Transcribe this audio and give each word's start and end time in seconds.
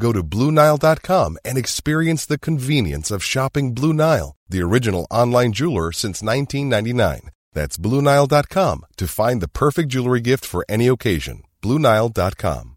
Go 0.00 0.12
to 0.12 0.22
BlueNile.com 0.22 1.38
and 1.44 1.58
experience 1.58 2.24
the 2.24 2.38
convenience 2.38 3.10
of 3.10 3.24
shopping 3.24 3.74
Blue 3.74 3.92
Nile, 3.92 4.36
the 4.48 4.62
original 4.62 5.06
online 5.10 5.52
jeweler 5.52 5.92
since 5.92 6.22
1999. 6.22 7.30
That's 7.52 7.76
BlueNile.com 7.76 8.86
to 8.96 9.08
find 9.08 9.40
the 9.40 9.48
perfect 9.48 9.88
jewelry 9.88 10.20
gift 10.20 10.44
for 10.44 10.64
any 10.68 10.86
occasion. 10.86 11.42
BlueNile.com. 11.62 12.76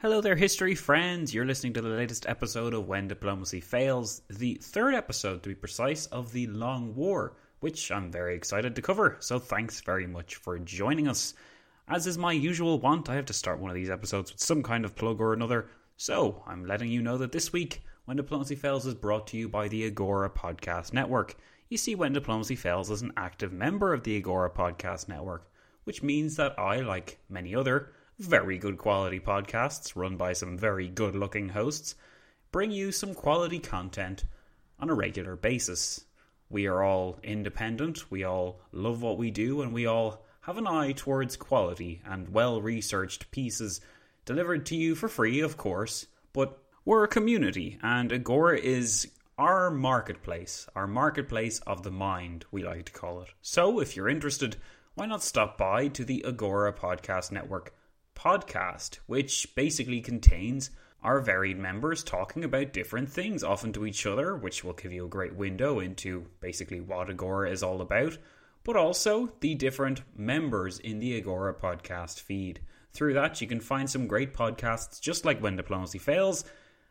Hello 0.00 0.20
there, 0.20 0.36
history 0.36 0.76
friends. 0.76 1.34
You're 1.34 1.44
listening 1.44 1.72
to 1.72 1.80
the 1.80 1.88
latest 1.88 2.24
episode 2.28 2.72
of 2.72 2.86
When 2.86 3.08
Diplomacy 3.08 3.60
Fails, 3.60 4.22
the 4.30 4.54
third 4.62 4.94
episode, 4.94 5.42
to 5.42 5.48
be 5.48 5.56
precise, 5.56 6.06
of 6.06 6.30
the 6.30 6.46
Long 6.46 6.94
War, 6.94 7.36
which 7.58 7.90
I'm 7.90 8.12
very 8.12 8.36
excited 8.36 8.76
to 8.76 8.82
cover. 8.82 9.16
So 9.18 9.40
thanks 9.40 9.80
very 9.80 10.06
much 10.06 10.36
for 10.36 10.56
joining 10.60 11.08
us. 11.08 11.34
As 11.90 12.06
is 12.06 12.18
my 12.18 12.32
usual 12.32 12.78
want, 12.78 13.08
I 13.08 13.14
have 13.14 13.24
to 13.26 13.32
start 13.32 13.60
one 13.60 13.70
of 13.70 13.74
these 13.74 13.88
episodes 13.88 14.30
with 14.30 14.42
some 14.42 14.62
kind 14.62 14.84
of 14.84 14.94
plug 14.94 15.22
or 15.22 15.32
another. 15.32 15.70
So 15.96 16.42
I'm 16.46 16.66
letting 16.66 16.90
you 16.90 17.00
know 17.00 17.16
that 17.16 17.32
this 17.32 17.50
week, 17.50 17.82
When 18.04 18.18
Diplomacy 18.18 18.56
Fails 18.56 18.84
is 18.84 18.94
brought 18.94 19.26
to 19.28 19.38
you 19.38 19.48
by 19.48 19.68
the 19.68 19.86
Agora 19.86 20.28
Podcast 20.28 20.92
Network. 20.92 21.36
You 21.70 21.78
see, 21.78 21.94
When 21.94 22.12
Diplomacy 22.12 22.56
Fails 22.56 22.90
is 22.90 23.00
an 23.00 23.14
active 23.16 23.54
member 23.54 23.94
of 23.94 24.02
the 24.02 24.18
Agora 24.18 24.50
Podcast 24.50 25.08
Network, 25.08 25.50
which 25.84 26.02
means 26.02 26.36
that 26.36 26.58
I, 26.58 26.80
like 26.80 27.20
many 27.30 27.54
other 27.54 27.94
very 28.18 28.58
good 28.58 28.76
quality 28.76 29.18
podcasts 29.18 29.96
run 29.96 30.18
by 30.18 30.34
some 30.34 30.58
very 30.58 30.88
good 30.88 31.14
looking 31.14 31.48
hosts, 31.48 31.94
bring 32.52 32.70
you 32.70 32.92
some 32.92 33.14
quality 33.14 33.58
content 33.58 34.24
on 34.78 34.90
a 34.90 34.94
regular 34.94 35.36
basis. 35.36 36.04
We 36.50 36.66
are 36.66 36.82
all 36.82 37.18
independent, 37.22 38.10
we 38.10 38.24
all 38.24 38.60
love 38.72 39.00
what 39.00 39.16
we 39.16 39.30
do, 39.30 39.62
and 39.62 39.72
we 39.72 39.86
all 39.86 40.26
have 40.48 40.56
an 40.56 40.66
eye 40.66 40.92
towards 40.92 41.36
quality 41.36 42.00
and 42.06 42.30
well 42.30 42.62
researched 42.62 43.30
pieces 43.30 43.82
delivered 44.24 44.64
to 44.64 44.74
you 44.74 44.94
for 44.94 45.06
free, 45.06 45.40
of 45.40 45.58
course. 45.58 46.06
But 46.32 46.58
we're 46.86 47.04
a 47.04 47.08
community, 47.08 47.78
and 47.82 48.10
Agora 48.10 48.58
is 48.58 49.08
our 49.36 49.70
marketplace, 49.70 50.66
our 50.74 50.86
marketplace 50.86 51.58
of 51.66 51.82
the 51.82 51.90
mind, 51.90 52.46
we 52.50 52.64
like 52.64 52.86
to 52.86 52.92
call 52.92 53.20
it. 53.20 53.28
So 53.42 53.78
if 53.78 53.94
you're 53.94 54.08
interested, 54.08 54.56
why 54.94 55.04
not 55.04 55.22
stop 55.22 55.58
by 55.58 55.88
to 55.88 56.02
the 56.02 56.24
Agora 56.24 56.72
Podcast 56.72 57.30
Network 57.30 57.74
podcast, 58.16 59.00
which 59.04 59.54
basically 59.54 60.00
contains 60.00 60.70
our 61.02 61.20
varied 61.20 61.58
members 61.58 62.02
talking 62.02 62.42
about 62.42 62.72
different 62.72 63.10
things, 63.10 63.44
often 63.44 63.74
to 63.74 63.84
each 63.84 64.06
other, 64.06 64.34
which 64.34 64.64
will 64.64 64.72
give 64.72 64.92
you 64.92 65.04
a 65.04 65.10
great 65.10 65.36
window 65.36 65.78
into 65.80 66.24
basically 66.40 66.80
what 66.80 67.10
Agora 67.10 67.50
is 67.50 67.62
all 67.62 67.82
about, 67.82 68.16
but 68.64 68.76
also 68.76 69.32
the 69.40 69.54
different 69.54 70.02
members 70.16 70.78
in 70.78 70.98
the 70.98 71.16
Agora 71.16 71.54
podcast 71.54 72.20
feed. 72.20 72.60
Through 72.92 73.14
that, 73.14 73.40
you 73.40 73.46
can 73.46 73.60
find 73.60 73.88
some 73.88 74.06
great 74.06 74.34
podcasts 74.34 75.00
just 75.00 75.24
like 75.24 75.40
When 75.40 75.56
Diplomacy 75.56 75.98
Fails, 75.98 76.44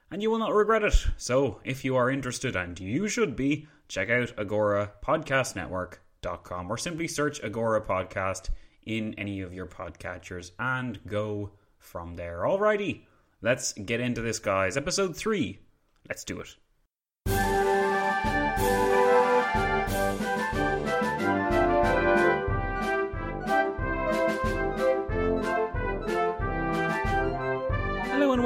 and 0.09 0.22
you 0.22 0.29
will 0.31 0.39
not 0.39 0.53
regret 0.53 0.83
it. 0.83 1.05
So, 1.17 1.59
if 1.63 1.83
you 1.83 1.95
are 1.95 2.09
interested, 2.09 2.55
and 2.55 2.79
you 2.79 3.07
should 3.07 3.35
be, 3.35 3.67
check 3.88 4.09
out 4.09 4.33
Agora 4.38 4.91
Podcast 5.03 5.55
Network.com 5.55 6.72
or 6.72 6.78
simply 6.78 7.07
search 7.07 7.44
Agora 7.44 7.81
Podcast 7.81 8.49
in 8.85 9.13
any 9.17 9.41
of 9.41 9.53
your 9.53 9.67
podcatchers 9.67 10.51
and 10.59 10.99
go 11.07 11.51
from 11.78 12.16
there. 12.16 12.39
Alrighty, 12.39 13.01
let's 13.41 13.73
get 13.73 13.99
into 13.99 14.22
this, 14.22 14.39
guys. 14.39 14.78
Episode 14.78 15.16
3. 15.16 15.59
Let's 16.07 16.23
do 16.23 16.39
it. 16.39 16.55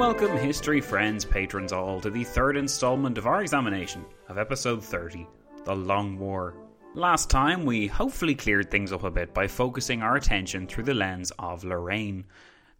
Welcome, 0.02 0.36
history 0.36 0.80
friends, 0.80 1.24
patrons 1.24 1.72
all, 1.72 2.00
to 2.00 2.10
the 2.10 2.24
third 2.24 2.56
installment 2.56 3.16
of 3.18 3.28
our 3.28 3.40
examination 3.40 4.04
of 4.28 4.36
episode 4.36 4.82
30 4.82 5.28
The 5.64 5.76
Long 5.76 6.18
War. 6.18 6.56
Last 6.96 7.30
time, 7.30 7.64
we 7.64 7.86
hopefully 7.86 8.34
cleared 8.34 8.68
things 8.68 8.92
up 8.92 9.04
a 9.04 9.12
bit 9.12 9.32
by 9.32 9.46
focusing 9.46 10.02
our 10.02 10.16
attention 10.16 10.66
through 10.66 10.82
the 10.82 10.92
lens 10.92 11.30
of 11.38 11.62
Lorraine. 11.62 12.24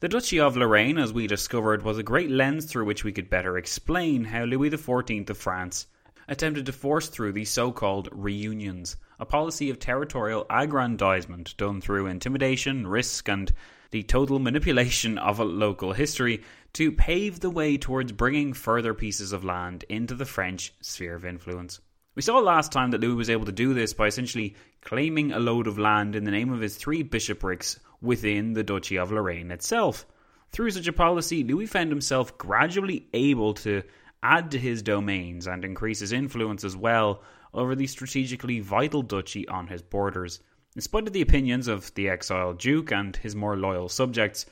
The 0.00 0.08
Duchy 0.08 0.40
of 0.40 0.56
Lorraine, 0.56 0.98
as 0.98 1.12
we 1.12 1.28
discovered, 1.28 1.84
was 1.84 1.96
a 1.96 2.02
great 2.02 2.28
lens 2.28 2.64
through 2.64 2.86
which 2.86 3.04
we 3.04 3.12
could 3.12 3.30
better 3.30 3.56
explain 3.56 4.24
how 4.24 4.42
Louis 4.42 4.70
XIV 4.70 5.30
of 5.30 5.38
France 5.38 5.86
attempted 6.26 6.66
to 6.66 6.72
force 6.72 7.06
through 7.06 7.34
the 7.34 7.44
so 7.44 7.70
called 7.70 8.08
reunions, 8.10 8.96
a 9.20 9.24
policy 9.24 9.70
of 9.70 9.78
territorial 9.78 10.44
aggrandizement 10.50 11.56
done 11.56 11.80
through 11.80 12.06
intimidation, 12.06 12.84
risk, 12.84 13.28
and 13.28 13.52
the 13.92 14.02
total 14.02 14.38
manipulation 14.38 15.18
of 15.18 15.38
a 15.38 15.44
local 15.44 15.92
history 15.92 16.42
to 16.72 16.90
pave 16.90 17.40
the 17.40 17.50
way 17.50 17.76
towards 17.76 18.10
bringing 18.10 18.54
further 18.54 18.94
pieces 18.94 19.32
of 19.32 19.44
land 19.44 19.84
into 19.88 20.14
the 20.14 20.24
French 20.24 20.72
sphere 20.80 21.14
of 21.14 21.26
influence. 21.26 21.78
We 22.14 22.22
saw 22.22 22.38
last 22.38 22.72
time 22.72 22.90
that 22.90 23.00
Louis 23.00 23.14
was 23.14 23.30
able 23.30 23.44
to 23.44 23.52
do 23.52 23.74
this 23.74 23.92
by 23.92 24.06
essentially 24.06 24.56
claiming 24.80 25.32
a 25.32 25.38
load 25.38 25.66
of 25.66 25.78
land 25.78 26.16
in 26.16 26.24
the 26.24 26.30
name 26.30 26.52
of 26.52 26.60
his 26.60 26.76
three 26.76 27.02
bishoprics 27.02 27.78
within 28.00 28.54
the 28.54 28.62
Duchy 28.62 28.98
of 28.98 29.12
Lorraine 29.12 29.50
itself. 29.50 30.06
Through 30.50 30.70
such 30.70 30.86
a 30.86 30.92
policy, 30.92 31.44
Louis 31.44 31.66
found 31.66 31.90
himself 31.90 32.36
gradually 32.36 33.08
able 33.12 33.54
to 33.54 33.82
add 34.22 34.50
to 34.52 34.58
his 34.58 34.82
domains 34.82 35.46
and 35.46 35.64
increase 35.64 36.00
his 36.00 36.12
influence 36.12 36.64
as 36.64 36.76
well 36.76 37.22
over 37.52 37.74
the 37.74 37.86
strategically 37.86 38.60
vital 38.60 39.02
duchy 39.02 39.46
on 39.48 39.66
his 39.66 39.82
borders. 39.82 40.40
In 40.74 40.80
spite 40.80 41.06
of 41.06 41.12
the 41.12 41.20
opinions 41.20 41.68
of 41.68 41.92
the 41.94 42.08
exiled 42.08 42.58
Duke 42.58 42.90
and 42.90 43.14
his 43.16 43.36
more 43.36 43.58
loyal 43.58 43.90
subjects, 43.90 44.46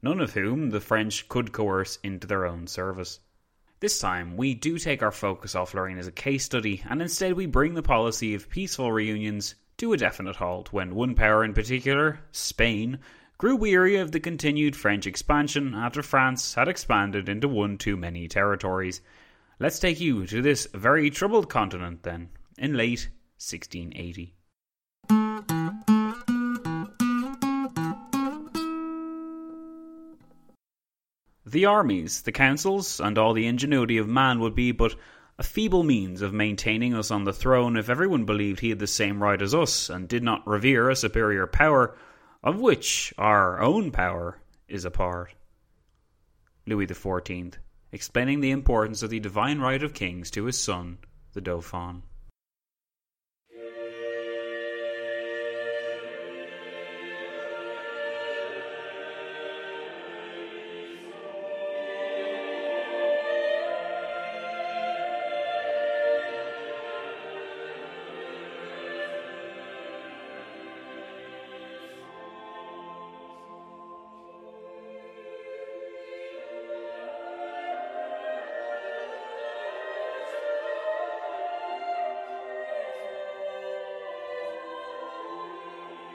none 0.00 0.20
of 0.20 0.34
whom 0.34 0.70
the 0.70 0.80
French 0.80 1.28
could 1.28 1.50
coerce 1.50 1.98
into 2.04 2.28
their 2.28 2.46
own 2.46 2.68
service. 2.68 3.18
This 3.80 3.98
time, 3.98 4.36
we 4.36 4.54
do 4.54 4.78
take 4.78 5.02
our 5.02 5.10
focus 5.10 5.56
off 5.56 5.74
Lorraine 5.74 5.98
as 5.98 6.06
a 6.06 6.12
case 6.12 6.44
study, 6.44 6.84
and 6.88 7.02
instead 7.02 7.32
we 7.32 7.46
bring 7.46 7.74
the 7.74 7.82
policy 7.82 8.34
of 8.34 8.48
peaceful 8.48 8.92
reunions 8.92 9.56
to 9.78 9.92
a 9.92 9.96
definite 9.96 10.36
halt 10.36 10.72
when 10.72 10.94
one 10.94 11.16
power 11.16 11.42
in 11.42 11.52
particular, 11.52 12.20
Spain, 12.30 13.00
grew 13.36 13.56
weary 13.56 13.96
of 13.96 14.12
the 14.12 14.20
continued 14.20 14.76
French 14.76 15.08
expansion 15.08 15.74
after 15.74 16.04
France 16.04 16.54
had 16.54 16.68
expanded 16.68 17.28
into 17.28 17.48
one 17.48 17.78
too 17.78 17.96
many 17.96 18.28
territories. 18.28 19.00
Let's 19.58 19.80
take 19.80 19.98
you 19.98 20.24
to 20.28 20.40
this 20.40 20.68
very 20.72 21.10
troubled 21.10 21.50
continent 21.50 22.04
then, 22.04 22.28
in 22.56 22.76
late 22.76 23.08
1680. 23.38 24.36
The 31.54 31.66
armies, 31.66 32.22
the 32.22 32.32
councils, 32.32 32.98
and 32.98 33.16
all 33.16 33.32
the 33.32 33.46
ingenuity 33.46 33.96
of 33.96 34.08
man 34.08 34.40
would 34.40 34.56
be 34.56 34.72
but 34.72 34.96
a 35.38 35.44
feeble 35.44 35.84
means 35.84 36.20
of 36.20 36.32
maintaining 36.34 36.94
us 36.94 37.12
on 37.12 37.22
the 37.22 37.32
throne 37.32 37.76
if 37.76 37.88
everyone 37.88 38.24
believed 38.24 38.58
he 38.58 38.70
had 38.70 38.80
the 38.80 38.88
same 38.88 39.22
right 39.22 39.40
as 39.40 39.54
us 39.54 39.88
and 39.88 40.08
did 40.08 40.24
not 40.24 40.44
revere 40.48 40.90
a 40.90 40.96
superior 40.96 41.46
power, 41.46 41.96
of 42.42 42.58
which 42.58 43.14
our 43.18 43.60
own 43.60 43.92
power 43.92 44.40
is 44.66 44.84
a 44.84 44.90
part. 44.90 45.32
Louis 46.66 46.88
XIV, 46.88 47.54
explaining 47.92 48.40
the 48.40 48.50
importance 48.50 49.04
of 49.04 49.10
the 49.10 49.20
divine 49.20 49.60
right 49.60 49.84
of 49.84 49.94
kings 49.94 50.32
to 50.32 50.46
his 50.46 50.58
son, 50.58 50.98
the 51.34 51.40
Dauphin. 51.40 52.02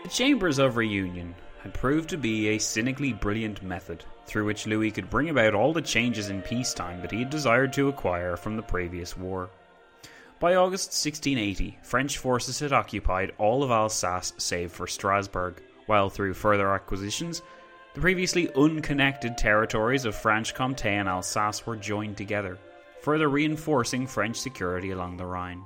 The 0.09 0.15
Chambers 0.15 0.57
of 0.57 0.75
Reunion 0.75 1.35
had 1.61 1.75
proved 1.75 2.09
to 2.09 2.17
be 2.17 2.47
a 2.47 2.57
cynically 2.57 3.13
brilliant 3.13 3.61
method 3.61 4.03
through 4.25 4.45
which 4.45 4.65
Louis 4.65 4.89
could 4.89 5.07
bring 5.07 5.29
about 5.29 5.53
all 5.53 5.71
the 5.71 5.83
changes 5.83 6.31
in 6.31 6.41
peacetime 6.41 7.01
that 7.01 7.11
he 7.11 7.19
had 7.19 7.29
desired 7.29 7.71
to 7.73 7.89
acquire 7.89 8.35
from 8.35 8.55
the 8.55 8.63
previous 8.63 9.15
war. 9.15 9.51
By 10.39 10.55
August 10.55 10.87
1680, 11.05 11.77
French 11.83 12.17
forces 12.17 12.57
had 12.57 12.73
occupied 12.73 13.33
all 13.37 13.61
of 13.61 13.69
Alsace 13.69 14.33
save 14.39 14.71
for 14.71 14.87
Strasbourg, 14.87 15.61
while 15.85 16.09
through 16.09 16.33
further 16.33 16.73
acquisitions, 16.73 17.43
the 17.93 18.01
previously 18.01 18.51
unconnected 18.55 19.37
territories 19.37 20.05
of 20.05 20.15
Franche 20.15 20.55
Comté 20.55 20.85
and 20.85 21.07
Alsace 21.07 21.67
were 21.67 21.75
joined 21.75 22.17
together, 22.17 22.57
further 23.03 23.29
reinforcing 23.29 24.07
French 24.07 24.37
security 24.37 24.89
along 24.89 25.17
the 25.17 25.25
Rhine. 25.27 25.63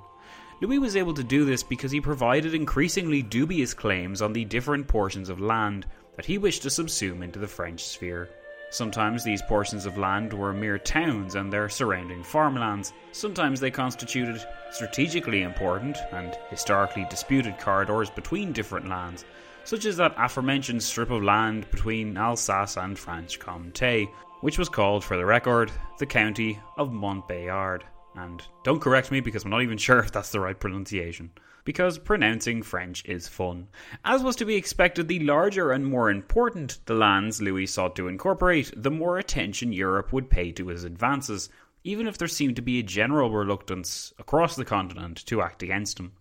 Louis 0.64 0.78
was 0.78 0.96
able 0.96 1.12
to 1.12 1.22
do 1.22 1.44
this 1.44 1.62
because 1.62 1.92
he 1.92 2.00
provided 2.00 2.54
increasingly 2.54 3.20
dubious 3.20 3.74
claims 3.74 4.22
on 4.22 4.32
the 4.32 4.46
different 4.46 4.88
portions 4.88 5.28
of 5.28 5.38
land 5.38 5.84
that 6.16 6.24
he 6.24 6.38
wished 6.38 6.62
to 6.62 6.68
subsume 6.68 7.22
into 7.22 7.38
the 7.38 7.46
French 7.46 7.84
sphere. 7.84 8.30
Sometimes 8.70 9.22
these 9.22 9.42
portions 9.42 9.84
of 9.84 9.98
land 9.98 10.32
were 10.32 10.54
mere 10.54 10.78
towns 10.78 11.34
and 11.34 11.52
their 11.52 11.68
surrounding 11.68 12.22
farmlands. 12.22 12.94
Sometimes 13.12 13.60
they 13.60 13.70
constituted 13.70 14.40
strategically 14.70 15.42
important 15.42 15.98
and 16.12 16.34
historically 16.48 17.06
disputed 17.10 17.58
corridors 17.58 18.08
between 18.08 18.52
different 18.52 18.88
lands, 18.88 19.26
such 19.64 19.84
as 19.84 19.98
that 19.98 20.14
aforementioned 20.16 20.82
strip 20.82 21.10
of 21.10 21.22
land 21.22 21.70
between 21.70 22.16
Alsace 22.16 22.78
and 22.78 22.96
Franche 22.96 23.38
Comté, 23.38 24.08
which 24.40 24.58
was 24.58 24.70
called, 24.70 25.04
for 25.04 25.18
the 25.18 25.26
record, 25.26 25.70
the 25.98 26.06
county 26.06 26.58
of 26.78 26.88
Montbéliard. 26.88 27.82
And 28.16 28.42
don't 28.62 28.80
correct 28.80 29.10
me 29.10 29.20
because 29.20 29.44
I'm 29.44 29.50
not 29.50 29.62
even 29.62 29.78
sure 29.78 29.98
if 29.98 30.12
that's 30.12 30.30
the 30.30 30.40
right 30.40 30.58
pronunciation. 30.58 31.30
Because 31.64 31.98
pronouncing 31.98 32.62
French 32.62 33.04
is 33.06 33.26
fun. 33.26 33.68
As 34.04 34.22
was 34.22 34.36
to 34.36 34.44
be 34.44 34.54
expected, 34.54 35.08
the 35.08 35.20
larger 35.20 35.72
and 35.72 35.84
more 35.84 36.10
important 36.10 36.78
the 36.86 36.94
lands 36.94 37.42
Louis 37.42 37.66
sought 37.66 37.96
to 37.96 38.06
incorporate, 38.06 38.72
the 38.76 38.90
more 38.90 39.18
attention 39.18 39.72
Europe 39.72 40.12
would 40.12 40.30
pay 40.30 40.52
to 40.52 40.68
his 40.68 40.84
advances, 40.84 41.48
even 41.82 42.06
if 42.06 42.18
there 42.18 42.28
seemed 42.28 42.56
to 42.56 42.62
be 42.62 42.78
a 42.78 42.84
general 42.84 43.30
reluctance 43.30 44.12
across 44.18 44.56
the 44.56 44.64
continent 44.64 45.24
to 45.26 45.42
act 45.42 45.62
against 45.62 45.98
him. 45.98 46.12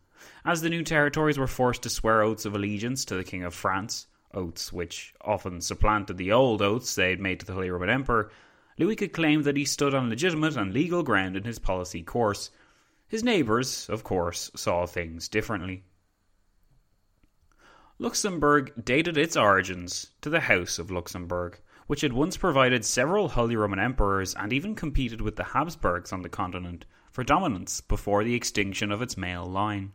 As 0.45 0.61
the 0.61 0.69
new 0.69 0.83
territories 0.83 1.37
were 1.37 1.47
forced 1.47 1.83
to 1.83 1.89
swear 1.89 2.21
oaths 2.21 2.45
of 2.45 2.55
allegiance 2.55 3.05
to 3.05 3.15
the 3.15 3.23
King 3.23 3.43
of 3.43 3.53
France, 3.53 4.07
oaths 4.33 4.73
which 4.73 5.13
often 5.21 5.61
supplanted 5.61 6.17
the 6.17 6.31
old 6.31 6.61
oaths 6.61 6.95
they 6.95 7.09
had 7.09 7.19
made 7.19 7.39
to 7.41 7.45
the 7.45 7.53
Holy 7.53 7.69
Roman 7.69 7.89
Emperor, 7.89 8.31
Louis 8.77 8.95
could 8.95 9.13
claim 9.13 9.43
that 9.43 9.57
he 9.57 9.65
stood 9.65 9.93
on 9.93 10.09
legitimate 10.09 10.57
and 10.57 10.73
legal 10.73 11.03
ground 11.03 11.37
in 11.37 11.43
his 11.43 11.59
policy 11.59 12.01
course. 12.01 12.49
His 13.07 13.23
neighbours, 13.23 13.87
of 13.89 14.03
course, 14.03 14.49
saw 14.55 14.85
things 14.85 15.27
differently. 15.27 15.83
Luxembourg 17.99 18.73
dated 18.83 19.17
its 19.17 19.37
origins 19.37 20.11
to 20.21 20.29
the 20.29 20.41
House 20.41 20.79
of 20.79 20.89
Luxembourg, 20.89 21.59
which 21.85 22.01
had 22.01 22.13
once 22.13 22.37
provided 22.37 22.83
several 22.83 23.29
Holy 23.29 23.55
Roman 23.55 23.77
emperors 23.77 24.33
and 24.33 24.51
even 24.51 24.73
competed 24.73 25.21
with 25.21 25.35
the 25.35 25.43
Habsburgs 25.43 26.11
on 26.11 26.23
the 26.23 26.29
continent 26.29 26.85
for 27.11 27.23
dominance 27.23 27.81
before 27.81 28.23
the 28.23 28.33
extinction 28.33 28.91
of 28.91 29.03
its 29.03 29.15
male 29.15 29.45
line. 29.45 29.93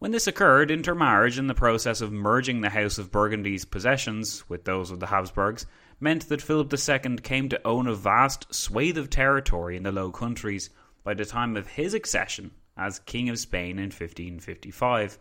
When 0.00 0.10
this 0.10 0.26
occurred, 0.26 0.72
intermarriage 0.72 1.38
in 1.38 1.46
the 1.46 1.54
process 1.54 2.00
of 2.00 2.10
merging 2.10 2.60
the 2.60 2.70
House 2.70 2.98
of 2.98 3.12
Burgundy's 3.12 3.64
possessions 3.64 4.48
with 4.48 4.64
those 4.64 4.90
of 4.90 4.98
the 4.98 5.06
Habsburgs 5.06 5.64
meant 6.02 6.28
that 6.28 6.42
Philip 6.42 6.72
II 6.72 7.18
came 7.18 7.48
to 7.48 7.64
own 7.64 7.86
a 7.86 7.94
vast 7.94 8.52
swathe 8.52 8.98
of 8.98 9.08
territory 9.08 9.76
in 9.76 9.84
the 9.84 9.92
Low 9.92 10.10
Countries 10.10 10.68
by 11.04 11.14
the 11.14 11.24
time 11.24 11.56
of 11.56 11.68
his 11.68 11.94
accession 11.94 12.50
as 12.76 12.98
King 12.98 13.28
of 13.28 13.38
Spain 13.38 13.78
in 13.78 13.86
1555. 13.86 15.18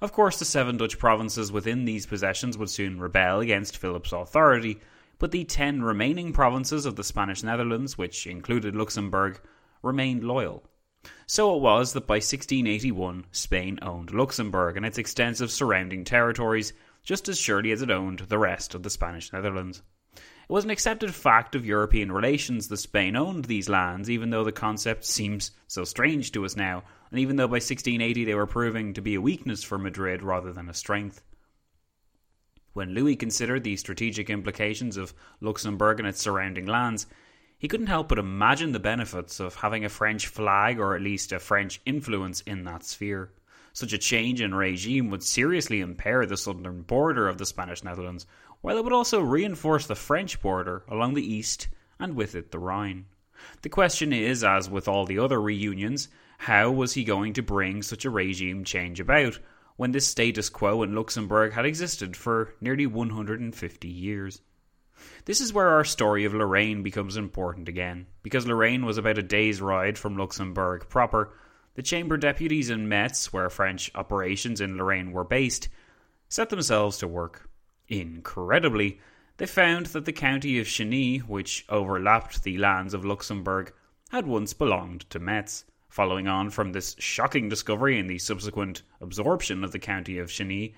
Of 0.00 0.12
course, 0.12 0.40
the 0.40 0.44
seven 0.44 0.76
Dutch 0.76 0.98
provinces 0.98 1.52
within 1.52 1.84
these 1.84 2.06
possessions 2.06 2.58
would 2.58 2.68
soon 2.68 2.98
rebel 2.98 3.38
against 3.38 3.76
Philip's 3.76 4.12
authority, 4.12 4.80
but 5.20 5.30
the 5.30 5.44
ten 5.44 5.82
remaining 5.82 6.32
provinces 6.32 6.84
of 6.84 6.96
the 6.96 7.04
Spanish 7.04 7.44
Netherlands, 7.44 7.96
which 7.96 8.26
included 8.26 8.74
Luxembourg, 8.74 9.40
remained 9.82 10.24
loyal. 10.24 10.64
So 11.26 11.54
it 11.54 11.62
was 11.62 11.92
that 11.92 12.08
by 12.08 12.14
1681 12.14 13.26
Spain 13.30 13.78
owned 13.82 14.10
Luxembourg 14.12 14.76
and 14.76 14.84
its 14.84 14.98
extensive 14.98 15.52
surrounding 15.52 16.02
territories 16.02 16.72
just 17.04 17.28
as 17.28 17.38
surely 17.38 17.70
as 17.70 17.82
it 17.82 17.90
owned 17.90 18.20
the 18.20 18.38
rest 18.38 18.74
of 18.74 18.82
the 18.82 18.90
Spanish 18.90 19.32
Netherlands. 19.32 19.82
It 20.48 20.52
was 20.52 20.64
an 20.64 20.70
accepted 20.70 21.14
fact 21.14 21.54
of 21.54 21.64
European 21.64 22.12
relations 22.12 22.68
that 22.68 22.76
Spain 22.76 23.16
owned 23.16 23.46
these 23.46 23.70
lands, 23.70 24.10
even 24.10 24.28
though 24.28 24.44
the 24.44 24.52
concept 24.52 25.06
seems 25.06 25.52
so 25.66 25.84
strange 25.84 26.32
to 26.32 26.44
us 26.44 26.54
now, 26.54 26.84
and 27.10 27.18
even 27.18 27.36
though 27.36 27.48
by 27.48 27.54
1680 27.54 28.24
they 28.24 28.34
were 28.34 28.46
proving 28.46 28.92
to 28.92 29.00
be 29.00 29.14
a 29.14 29.20
weakness 29.22 29.62
for 29.62 29.78
Madrid 29.78 30.22
rather 30.22 30.52
than 30.52 30.68
a 30.68 30.74
strength. 30.74 31.22
When 32.74 32.92
Louis 32.92 33.16
considered 33.16 33.64
the 33.64 33.76
strategic 33.76 34.28
implications 34.28 34.98
of 34.98 35.14
Luxembourg 35.40 35.98
and 35.98 36.08
its 36.08 36.20
surrounding 36.20 36.66
lands, 36.66 37.06
he 37.56 37.68
couldn't 37.68 37.86
help 37.86 38.08
but 38.08 38.18
imagine 38.18 38.72
the 38.72 38.80
benefits 38.80 39.40
of 39.40 39.54
having 39.54 39.84
a 39.84 39.88
French 39.88 40.26
flag 40.26 40.78
or 40.78 40.94
at 40.94 41.00
least 41.00 41.32
a 41.32 41.38
French 41.38 41.80
influence 41.86 42.42
in 42.42 42.64
that 42.64 42.84
sphere. 42.84 43.32
Such 43.72 43.92
a 43.92 43.98
change 43.98 44.40
in 44.40 44.54
regime 44.54 45.08
would 45.10 45.22
seriously 45.22 45.80
impair 45.80 46.26
the 46.26 46.36
southern 46.36 46.82
border 46.82 47.28
of 47.28 47.38
the 47.38 47.46
Spanish 47.46 47.82
Netherlands, 47.82 48.26
while 48.64 48.78
it 48.78 48.82
would 48.82 48.94
also 48.94 49.20
reinforce 49.20 49.86
the 49.86 49.94
French 49.94 50.40
border 50.40 50.84
along 50.88 51.12
the 51.12 51.34
east 51.34 51.68
and 52.00 52.16
with 52.16 52.34
it 52.34 52.50
the 52.50 52.58
Rhine. 52.58 53.04
The 53.60 53.68
question 53.68 54.10
is, 54.10 54.42
as 54.42 54.70
with 54.70 54.88
all 54.88 55.04
the 55.04 55.18
other 55.18 55.38
reunions, 55.38 56.08
how 56.38 56.70
was 56.70 56.94
he 56.94 57.04
going 57.04 57.34
to 57.34 57.42
bring 57.42 57.82
such 57.82 58.06
a 58.06 58.10
regime 58.10 58.64
change 58.64 59.00
about 59.00 59.38
when 59.76 59.92
this 59.92 60.06
status 60.06 60.48
quo 60.48 60.82
in 60.82 60.94
Luxembourg 60.94 61.52
had 61.52 61.66
existed 61.66 62.16
for 62.16 62.54
nearly 62.58 62.86
150 62.86 63.86
years? 63.86 64.40
This 65.26 65.42
is 65.42 65.52
where 65.52 65.68
our 65.68 65.84
story 65.84 66.24
of 66.24 66.32
Lorraine 66.32 66.82
becomes 66.82 67.18
important 67.18 67.68
again, 67.68 68.06
because 68.22 68.46
Lorraine 68.46 68.86
was 68.86 68.96
about 68.96 69.18
a 69.18 69.22
day's 69.22 69.60
ride 69.60 69.98
from 69.98 70.16
Luxembourg 70.16 70.88
proper. 70.88 71.34
The 71.74 71.82
chamber 71.82 72.16
deputies 72.16 72.70
in 72.70 72.88
Metz, 72.88 73.30
where 73.30 73.50
French 73.50 73.90
operations 73.94 74.62
in 74.62 74.78
Lorraine 74.78 75.12
were 75.12 75.22
based, 75.22 75.68
set 76.30 76.48
themselves 76.48 76.96
to 76.96 77.06
work. 77.06 77.50
Incredibly, 77.88 78.98
they 79.36 79.46
found 79.46 79.86
that 79.86 80.04
the 80.04 80.12
county 80.12 80.58
of 80.58 80.66
Chiny, 80.66 81.18
which 81.18 81.64
overlapped 81.68 82.42
the 82.42 82.56
lands 82.56 82.94
of 82.94 83.04
Luxembourg, 83.04 83.72
had 84.10 84.26
once 84.26 84.52
belonged 84.52 85.08
to 85.10 85.18
Metz. 85.18 85.64
Following 85.88 86.26
on 86.26 86.50
from 86.50 86.72
this 86.72 86.96
shocking 86.98 87.48
discovery 87.48 87.98
and 87.98 88.08
the 88.08 88.18
subsequent 88.18 88.82
absorption 89.00 89.62
of 89.62 89.72
the 89.72 89.78
county 89.78 90.18
of 90.18 90.30
Chiny, 90.30 90.74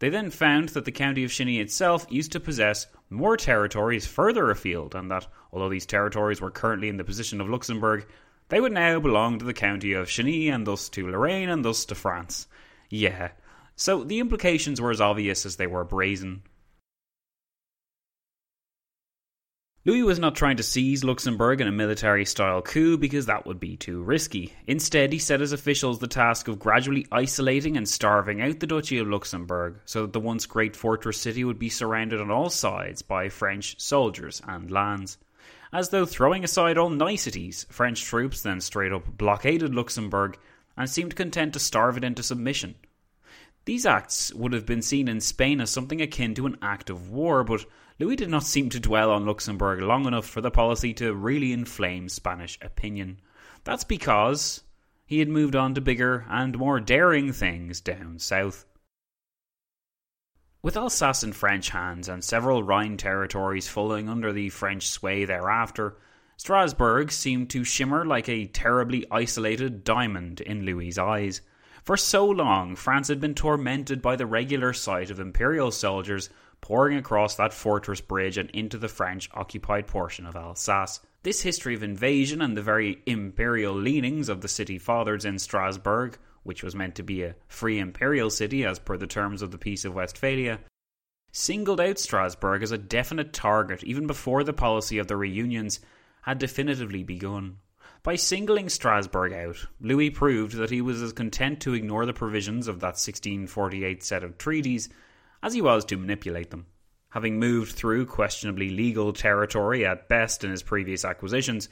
they 0.00 0.08
then 0.08 0.30
found 0.30 0.70
that 0.70 0.84
the 0.84 0.92
county 0.92 1.24
of 1.24 1.30
Chiny 1.30 1.60
itself 1.60 2.06
used 2.10 2.32
to 2.32 2.40
possess 2.40 2.86
more 3.10 3.36
territories 3.36 4.06
further 4.06 4.50
afield, 4.50 4.94
and 4.94 5.10
that 5.10 5.26
although 5.52 5.68
these 5.68 5.86
territories 5.86 6.40
were 6.40 6.50
currently 6.50 6.88
in 6.88 6.96
the 6.96 7.04
position 7.04 7.40
of 7.40 7.48
Luxembourg, 7.48 8.06
they 8.48 8.60
would 8.60 8.72
now 8.72 8.98
belong 9.00 9.38
to 9.38 9.44
the 9.44 9.54
county 9.54 9.92
of 9.92 10.08
Chiny 10.08 10.48
and 10.48 10.66
thus 10.66 10.88
to 10.90 11.08
Lorraine 11.08 11.48
and 11.48 11.64
thus 11.64 11.84
to 11.86 11.94
France. 11.94 12.46
Yeah, 12.90 13.30
so 13.78 14.02
the 14.02 14.18
implications 14.18 14.80
were 14.80 14.90
as 14.90 15.00
obvious 15.00 15.46
as 15.46 15.56
they 15.56 15.66
were 15.66 15.84
brazen. 15.84 16.42
Louis 19.84 20.02
was 20.02 20.18
not 20.18 20.34
trying 20.34 20.56
to 20.56 20.64
seize 20.64 21.04
Luxembourg 21.04 21.60
in 21.60 21.68
a 21.68 21.72
military 21.72 22.24
style 22.24 22.60
coup 22.60 22.98
because 22.98 23.26
that 23.26 23.46
would 23.46 23.60
be 23.60 23.76
too 23.76 24.02
risky. 24.02 24.52
Instead, 24.66 25.12
he 25.12 25.18
set 25.20 25.40
his 25.40 25.52
officials 25.52 26.00
the 26.00 26.08
task 26.08 26.48
of 26.48 26.58
gradually 26.58 27.06
isolating 27.12 27.76
and 27.76 27.88
starving 27.88 28.42
out 28.42 28.58
the 28.58 28.66
Duchy 28.66 28.98
of 28.98 29.06
Luxembourg 29.06 29.80
so 29.86 30.02
that 30.02 30.12
the 30.12 30.20
once 30.20 30.44
great 30.44 30.74
fortress 30.74 31.18
city 31.18 31.44
would 31.44 31.58
be 31.58 31.70
surrounded 31.70 32.20
on 32.20 32.30
all 32.32 32.50
sides 32.50 33.00
by 33.00 33.28
French 33.28 33.80
soldiers 33.80 34.42
and 34.46 34.70
lands. 34.70 35.16
As 35.72 35.90
though 35.90 36.04
throwing 36.04 36.42
aside 36.42 36.76
all 36.76 36.90
niceties, 36.90 37.64
French 37.70 38.02
troops 38.02 38.42
then 38.42 38.60
straight 38.60 38.92
up 38.92 39.16
blockaded 39.16 39.74
Luxembourg 39.74 40.36
and 40.76 40.90
seemed 40.90 41.14
content 41.14 41.52
to 41.52 41.60
starve 41.60 41.96
it 41.96 42.04
into 42.04 42.22
submission. 42.24 42.74
These 43.68 43.84
acts 43.84 44.32
would 44.32 44.54
have 44.54 44.64
been 44.64 44.80
seen 44.80 45.08
in 45.08 45.20
Spain 45.20 45.60
as 45.60 45.68
something 45.68 46.00
akin 46.00 46.34
to 46.36 46.46
an 46.46 46.56
act 46.62 46.88
of 46.88 47.10
war, 47.10 47.44
but 47.44 47.66
Louis 47.98 48.16
did 48.16 48.30
not 48.30 48.44
seem 48.44 48.70
to 48.70 48.80
dwell 48.80 49.10
on 49.10 49.26
Luxembourg 49.26 49.82
long 49.82 50.06
enough 50.06 50.24
for 50.24 50.40
the 50.40 50.50
policy 50.50 50.94
to 50.94 51.12
really 51.12 51.52
inflame 51.52 52.08
Spanish 52.08 52.58
opinion. 52.62 53.20
That's 53.64 53.84
because 53.84 54.62
he 55.04 55.18
had 55.18 55.28
moved 55.28 55.54
on 55.54 55.74
to 55.74 55.82
bigger 55.82 56.24
and 56.30 56.56
more 56.56 56.80
daring 56.80 57.30
things 57.34 57.82
down 57.82 58.20
south. 58.20 58.64
With 60.62 60.78
Alsace 60.78 61.22
in 61.22 61.34
French 61.34 61.68
hands 61.68 62.08
and 62.08 62.24
several 62.24 62.62
Rhine 62.62 62.96
territories 62.96 63.68
falling 63.68 64.08
under 64.08 64.32
the 64.32 64.48
French 64.48 64.88
sway 64.88 65.26
thereafter, 65.26 65.98
Strasbourg 66.38 67.12
seemed 67.12 67.50
to 67.50 67.64
shimmer 67.64 68.06
like 68.06 68.30
a 68.30 68.46
terribly 68.46 69.04
isolated 69.10 69.84
diamond 69.84 70.40
in 70.40 70.64
Louis's 70.64 70.96
eyes. 70.96 71.42
For 71.88 71.96
so 71.96 72.26
long, 72.26 72.76
France 72.76 73.08
had 73.08 73.18
been 73.18 73.34
tormented 73.34 74.02
by 74.02 74.14
the 74.16 74.26
regular 74.26 74.74
sight 74.74 75.10
of 75.10 75.18
imperial 75.18 75.70
soldiers 75.70 76.28
pouring 76.60 76.98
across 76.98 77.34
that 77.36 77.54
fortress 77.54 78.02
bridge 78.02 78.36
and 78.36 78.50
into 78.50 78.76
the 78.76 78.90
French 78.90 79.30
occupied 79.32 79.86
portion 79.86 80.26
of 80.26 80.36
Alsace. 80.36 81.00
This 81.22 81.40
history 81.40 81.74
of 81.74 81.82
invasion 81.82 82.42
and 82.42 82.54
the 82.54 82.62
very 82.62 83.00
imperial 83.06 83.72
leanings 83.74 84.28
of 84.28 84.42
the 84.42 84.48
city 84.48 84.76
fathers 84.76 85.24
in 85.24 85.38
Strasbourg 85.38 86.18
which 86.42 86.62
was 86.62 86.76
meant 86.76 86.94
to 86.96 87.02
be 87.02 87.22
a 87.22 87.36
free 87.46 87.78
imperial 87.78 88.28
city 88.28 88.66
as 88.66 88.78
per 88.78 88.98
the 88.98 89.06
terms 89.06 89.40
of 89.40 89.50
the 89.50 89.56
Peace 89.56 89.86
of 89.86 89.94
Westphalia, 89.94 90.60
singled 91.32 91.80
out 91.80 91.98
Strasbourg 91.98 92.62
as 92.62 92.70
a 92.70 92.76
definite 92.76 93.32
target 93.32 93.82
even 93.82 94.06
before 94.06 94.44
the 94.44 94.52
policy 94.52 94.98
of 94.98 95.06
the 95.06 95.16
reunions 95.16 95.80
had 96.20 96.38
definitively 96.38 97.02
begun. 97.02 97.56
By 98.02 98.14
singling 98.14 98.68
Strasbourg 98.68 99.32
out, 99.32 99.66
Louis 99.80 100.10
proved 100.10 100.54
that 100.54 100.70
he 100.70 100.80
was 100.80 101.02
as 101.02 101.12
content 101.12 101.60
to 101.62 101.74
ignore 101.74 102.06
the 102.06 102.12
provisions 102.12 102.68
of 102.68 102.80
that 102.80 102.94
1648 102.94 104.02
set 104.02 104.22
of 104.22 104.38
treaties 104.38 104.88
as 105.42 105.52
he 105.52 105.60
was 105.60 105.84
to 105.86 105.96
manipulate 105.96 106.50
them. 106.50 106.66
Having 107.10 107.38
moved 107.40 107.72
through 107.72 108.06
questionably 108.06 108.70
legal 108.70 109.12
territory 109.12 109.84
at 109.84 110.08
best 110.08 110.44
in 110.44 110.50
his 110.50 110.62
previous 110.62 111.04
acquisitions, 111.04 111.68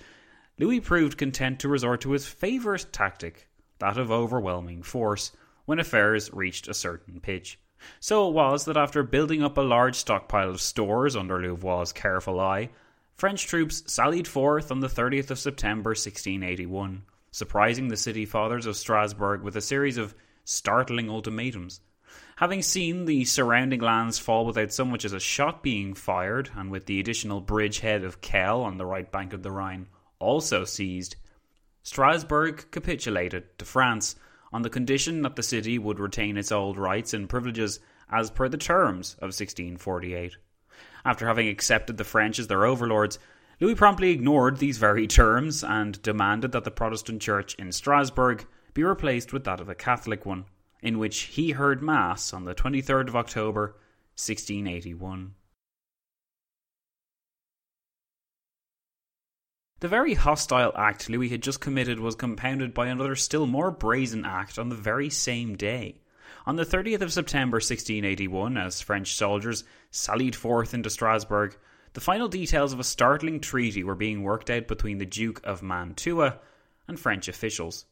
Louis 0.59 0.81
proved 0.81 1.17
content 1.17 1.61
to 1.61 1.69
resort 1.69 2.01
to 2.01 2.13
his 2.13 2.27
favourite 2.27 2.87
tactic, 2.91 3.49
that 3.79 3.97
of 3.97 4.11
overwhelming 4.11 4.83
force, 4.83 5.33
when 5.65 5.79
affairs 5.79 6.33
reached 6.33 6.67
a 6.67 6.75
certain 6.75 7.21
pitch. 7.21 7.59
So 8.01 8.29
it 8.29 8.35
was 8.35 8.65
that 8.65 8.77
after 8.77 9.03
building 9.03 9.43
up 9.43 9.59
a 9.59 9.63
large 9.63 9.97
stockpile 9.97 10.51
of 10.51 10.61
stores 10.61 11.15
under 11.15 11.39
Louvois' 11.39 11.93
careful 11.93 12.41
eye, 12.41 12.71
French 13.17 13.47
troops 13.47 13.83
sallied 13.87 14.29
forth 14.29 14.71
on 14.71 14.81
the 14.81 14.89
30th 14.89 15.31
of 15.31 15.39
September 15.39 15.91
1681, 15.91 17.03
surprising 17.31 17.89
the 17.89 17.97
city 17.97 18.27
fathers 18.27 18.67
of 18.67 18.77
Strasbourg 18.77 19.41
with 19.41 19.57
a 19.57 19.63
series 19.63 19.97
of 19.97 20.15
startling 20.45 21.09
ultimatums. 21.09 21.81
Having 22.37 22.61
seen 22.61 23.07
the 23.07 23.25
surrounding 23.25 23.81
lands 23.81 24.19
fall 24.19 24.45
without 24.45 24.71
so 24.71 24.85
much 24.85 25.07
as 25.07 25.15
a 25.15 25.21
shot 25.21 25.63
being 25.63 25.95
fired, 25.95 26.51
and 26.55 26.71
with 26.71 26.85
the 26.85 27.01
additional 27.01 27.41
bridgehead 27.41 28.05
of 28.05 28.21
Kehl 28.21 28.63
on 28.63 28.77
the 28.77 28.85
right 28.85 29.11
bank 29.11 29.33
of 29.33 29.43
the 29.43 29.51
Rhine 29.51 29.87
also 30.19 30.67
seized, 30.67 31.17
Strasbourg 31.83 32.71
capitulated 32.71 33.59
to 33.59 33.65
France 33.65 34.17
on 34.53 34.61
the 34.61 34.69
condition 34.69 35.23
that 35.23 35.37
the 35.37 35.43
city 35.43 35.79
would 35.79 36.01
retain 36.01 36.37
its 36.37 36.53
old 36.53 36.77
rights 36.77 37.15
and 37.15 37.31
privileges 37.31 37.81
as 38.11 38.31
per 38.31 38.51
the 38.51 38.59
terms 38.59 39.15
of 39.15 39.33
1648. 39.33 40.37
After 41.07 41.29
having 41.29 41.47
accepted 41.47 41.99
the 41.99 42.05
French 42.05 42.41
as 42.41 42.49
their 42.49 42.67
overlords, 42.67 43.21
Louis 43.61 43.77
promptly 43.77 44.11
ignored 44.11 44.57
these 44.57 44.79
very 44.79 45.07
terms 45.07 45.63
and 45.63 46.03
demanded 46.03 46.51
that 46.51 46.65
the 46.65 46.71
Protestant 46.73 47.23
church 47.23 47.55
in 47.55 47.71
Strasbourg 47.71 48.45
be 48.75 48.83
replaced 48.83 49.33
with 49.33 49.45
that 49.45 49.61
of 49.61 49.69
a 49.69 49.77
Catholic 49.77 50.27
one, 50.27 50.47
in 50.83 50.99
which 50.99 51.21
he 51.21 51.53
heard 51.53 51.81
Mass 51.81 52.33
on 52.35 52.45
the 52.45 52.57
23rd 52.57 53.07
of 53.07 53.15
October 53.15 53.77
1681. 54.17 55.37
The 59.79 59.89
very 59.89 60.15
hostile 60.15 60.73
act 60.77 61.09
Louis 61.09 61.29
had 61.29 61.41
just 61.41 61.61
committed 61.61 62.01
was 62.01 62.17
compounded 62.17 62.75
by 62.75 62.89
another 62.89 63.15
still 63.15 63.47
more 63.47 63.71
brazen 63.71 64.25
act 64.25 64.59
on 64.59 64.71
the 64.71 64.75
very 64.75 65.11
same 65.11 65.57
day. 65.57 66.01
On 66.49 66.55
the 66.55 66.65
30th 66.65 67.01
of 67.01 67.13
September 67.13 67.57
1681, 67.57 68.57
as 68.57 68.81
French 68.81 69.17
soldiers 69.17 69.65
sallied 69.91 70.37
forth 70.37 70.75
into 70.75 70.89
Strasbourg, 70.89 71.57
the 71.95 72.01
final 72.01 72.29
details 72.29 72.73
of 72.73 72.79
a 72.79 72.85
startling 72.85 73.41
treaty 73.41 73.83
were 73.83 73.97
being 73.97 74.23
worked 74.23 74.49
out 74.49 74.69
between 74.69 74.99
the 74.99 75.07
Duke 75.07 75.41
of 75.43 75.61
Mantua 75.61 76.39
and 76.87 77.01
French 77.01 77.27
officials. 77.27 77.87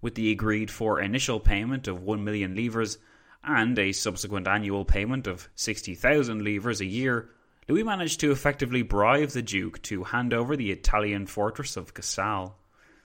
With 0.00 0.16
the 0.16 0.32
agreed 0.32 0.68
for 0.68 1.00
initial 1.00 1.38
payment 1.38 1.86
of 1.86 2.02
1 2.02 2.24
million 2.24 2.56
livres 2.56 2.98
and 3.44 3.78
a 3.78 3.92
subsequent 3.92 4.48
annual 4.48 4.84
payment 4.84 5.28
of 5.28 5.48
60,000 5.54 6.42
livres 6.42 6.80
a 6.80 6.84
year, 6.84 7.30
Louis 7.68 7.84
managed 7.84 8.18
to 8.18 8.32
effectively 8.32 8.82
bribe 8.82 9.28
the 9.28 9.42
Duke 9.42 9.80
to 9.82 10.02
hand 10.02 10.34
over 10.34 10.56
the 10.56 10.72
Italian 10.72 11.26
fortress 11.26 11.76
of 11.76 11.94
Casale. 11.94 12.56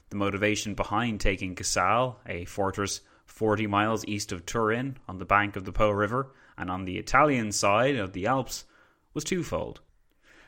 The 0.10 0.16
motivation 0.16 0.74
behind 0.74 1.20
taking 1.20 1.54
Casale, 1.54 2.18
a 2.26 2.46
fortress 2.46 3.02
40 3.28 3.68
miles 3.68 4.04
east 4.08 4.32
of 4.32 4.46
Turin 4.46 4.98
on 5.08 5.20
the 5.20 5.26
bank 5.26 5.56
of 5.56 5.66
the 5.66 5.72
Po 5.72 5.92
River 5.92 6.34
and 6.58 6.72
on 6.72 6.86
the 6.86 6.98
Italian 6.98 7.52
side 7.52 7.96
of 7.96 8.14
the 8.14 8.26
Alps, 8.26 8.66
was 9.14 9.24
twofold. 9.24 9.82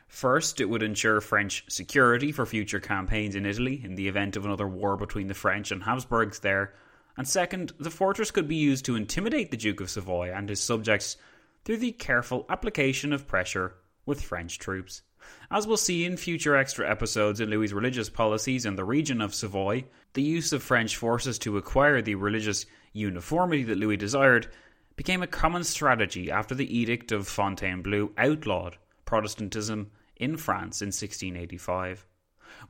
First, 0.08 0.60
it 0.60 0.68
would 0.68 0.82
ensure 0.82 1.20
French 1.20 1.64
security 1.68 2.32
for 2.32 2.44
future 2.44 2.80
campaigns 2.80 3.36
in 3.36 3.46
Italy 3.46 3.80
in 3.84 3.94
the 3.94 4.08
event 4.08 4.36
of 4.36 4.44
another 4.44 4.66
war 4.66 4.96
between 4.96 5.28
the 5.28 5.34
French 5.34 5.70
and 5.70 5.84
Habsburgs 5.84 6.40
there, 6.40 6.74
and 7.16 7.28
second, 7.28 7.72
the 7.78 7.90
fortress 7.90 8.32
could 8.32 8.48
be 8.48 8.56
used 8.56 8.84
to 8.86 8.96
intimidate 8.96 9.50
the 9.52 9.56
Duke 9.56 9.80
of 9.80 9.90
Savoy 9.90 10.32
and 10.32 10.48
his 10.48 10.60
subjects 10.60 11.16
through 11.64 11.76
the 11.76 11.92
careful 11.92 12.44
application 12.48 13.12
of 13.12 13.28
pressure 13.28 13.76
with 14.04 14.22
French 14.22 14.58
troops. 14.58 15.02
As 15.50 15.66
we'll 15.66 15.76
see 15.76 16.04
in 16.04 16.16
future 16.16 16.56
extra 16.56 16.88
episodes 16.88 17.40
in 17.40 17.50
Louis's 17.50 17.74
religious 17.74 18.08
policies 18.08 18.66
in 18.66 18.76
the 18.76 18.84
region 18.84 19.20
of 19.20 19.34
Savoy, 19.34 19.84
the 20.14 20.22
use 20.22 20.52
of 20.52 20.62
French 20.62 20.96
forces 20.96 21.38
to 21.40 21.56
acquire 21.56 22.00
the 22.00 22.14
religious 22.14 22.66
uniformity 22.92 23.64
that 23.64 23.78
Louis 23.78 23.96
desired 23.96 24.48
became 24.96 25.22
a 25.22 25.26
common 25.26 25.64
strategy 25.64 26.30
after 26.30 26.54
the 26.54 26.76
Edict 26.78 27.12
of 27.12 27.26
Fontainebleau 27.26 28.12
outlawed 28.18 28.76
Protestantism 29.04 29.90
in 30.16 30.36
France 30.36 30.82
in 30.82 30.88
1685. 30.88 32.06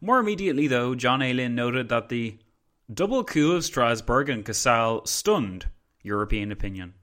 More 0.00 0.19
immediately, 0.19 0.67
though, 0.67 0.95
John 0.95 1.23
A. 1.23 1.33
Lynn 1.33 1.55
noted 1.55 1.88
that 1.88 2.09
the 2.09 2.38
double 2.93 3.25
coup 3.25 3.52
of 3.52 3.64
Strasbourg 3.64 4.29
and 4.29 4.45
Casale 4.45 5.02
stunned 5.07 5.67
European 6.02 6.52
opinion. 6.52 6.95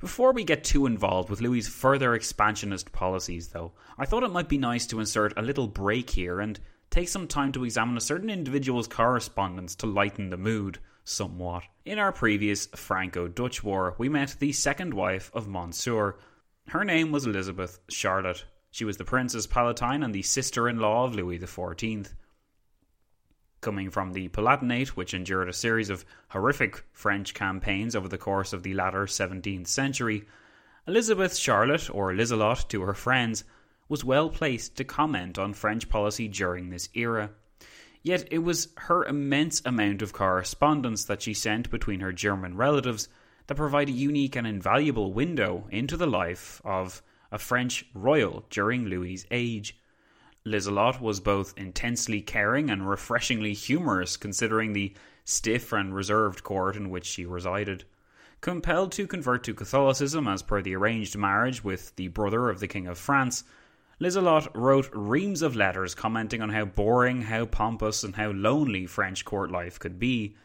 Before 0.00 0.32
we 0.32 0.44
get 0.44 0.64
too 0.64 0.86
involved 0.86 1.28
with 1.28 1.42
Louis's 1.42 1.70
further 1.70 2.14
expansionist 2.14 2.90
policies, 2.90 3.48
though, 3.48 3.72
I 3.98 4.06
thought 4.06 4.22
it 4.22 4.32
might 4.32 4.48
be 4.48 4.56
nice 4.56 4.86
to 4.86 4.98
insert 4.98 5.36
a 5.36 5.42
little 5.42 5.68
break 5.68 6.08
here 6.08 6.40
and 6.40 6.58
take 6.88 7.08
some 7.08 7.28
time 7.28 7.52
to 7.52 7.64
examine 7.64 7.98
a 7.98 8.00
certain 8.00 8.30
individual's 8.30 8.88
correspondence 8.88 9.74
to 9.76 9.86
lighten 9.86 10.30
the 10.30 10.38
mood 10.38 10.78
somewhat. 11.04 11.64
In 11.84 11.98
our 11.98 12.12
previous 12.12 12.64
Franco 12.68 13.28
Dutch 13.28 13.62
War, 13.62 13.94
we 13.98 14.08
met 14.08 14.36
the 14.38 14.52
second 14.52 14.94
wife 14.94 15.30
of 15.34 15.46
Monsieur. 15.46 16.16
Her 16.68 16.82
name 16.82 17.12
was 17.12 17.26
Elizabeth 17.26 17.78
Charlotte. 17.90 18.46
She 18.70 18.86
was 18.86 18.96
the 18.96 19.04
Princess 19.04 19.46
Palatine 19.46 20.02
and 20.02 20.14
the 20.14 20.22
sister 20.22 20.66
in 20.66 20.78
law 20.78 21.04
of 21.04 21.14
Louis 21.14 21.38
XIV 21.38 22.08
coming 23.60 23.90
from 23.90 24.12
the 24.12 24.28
Palatinate, 24.28 24.88
which 24.88 25.14
endured 25.14 25.48
a 25.48 25.52
series 25.52 25.90
of 25.90 26.04
horrific 26.28 26.84
French 26.92 27.34
campaigns 27.34 27.94
over 27.94 28.08
the 28.08 28.18
course 28.18 28.52
of 28.52 28.62
the 28.62 28.74
latter 28.74 29.06
17th 29.06 29.66
century, 29.66 30.24
Elizabeth 30.86 31.36
Charlotte, 31.36 31.94
or 31.94 32.12
Lizelot 32.12 32.66
to 32.68 32.82
her 32.82 32.94
friends, 32.94 33.44
was 33.88 34.04
well 34.04 34.28
placed 34.30 34.76
to 34.76 34.84
comment 34.84 35.38
on 35.38 35.52
French 35.52 35.88
policy 35.88 36.26
during 36.26 36.70
this 36.70 36.88
era. 36.94 37.30
Yet 38.02 38.28
it 38.30 38.38
was 38.38 38.68
her 38.76 39.04
immense 39.04 39.60
amount 39.64 40.00
of 40.00 40.12
correspondence 40.12 41.04
that 41.04 41.22
she 41.22 41.34
sent 41.34 41.70
between 41.70 42.00
her 42.00 42.12
German 42.12 42.56
relatives 42.56 43.08
that 43.46 43.56
provide 43.56 43.88
a 43.88 43.92
unique 43.92 44.36
and 44.36 44.46
invaluable 44.46 45.12
window 45.12 45.66
into 45.70 45.96
the 45.96 46.06
life 46.06 46.62
of 46.64 47.02
a 47.30 47.38
French 47.38 47.84
royal 47.92 48.46
during 48.48 48.86
Louis's 48.86 49.26
age. 49.30 49.76
Lizelot 50.46 51.00
was 51.00 51.20
both 51.20 51.52
intensely 51.58 52.22
caring 52.22 52.70
and 52.70 52.88
refreshingly 52.88 53.52
humorous 53.52 54.16
considering 54.16 54.72
the 54.72 54.94
stiff 55.22 55.70
and 55.70 55.94
reserved 55.94 56.42
court 56.42 56.76
in 56.76 56.88
which 56.88 57.04
she 57.04 57.26
resided. 57.26 57.84
Compelled 58.40 58.90
to 58.92 59.06
convert 59.06 59.44
to 59.44 59.52
Catholicism 59.52 60.26
as 60.26 60.42
per 60.42 60.62
the 60.62 60.74
arranged 60.74 61.14
marriage 61.14 61.62
with 61.62 61.94
the 61.96 62.08
brother 62.08 62.48
of 62.48 62.58
the 62.58 62.68
King 62.68 62.86
of 62.86 62.96
France, 62.96 63.44
Lizelot 64.00 64.48
wrote 64.54 64.88
reams 64.94 65.42
of 65.42 65.56
letters 65.56 65.94
commenting 65.94 66.40
on 66.40 66.48
how 66.48 66.64
boring, 66.64 67.20
how 67.20 67.44
pompous, 67.44 68.02
and 68.02 68.16
how 68.16 68.30
lonely 68.30 68.86
French 68.86 69.26
court 69.26 69.50
life 69.50 69.78
could 69.78 69.98
be. 69.98 70.36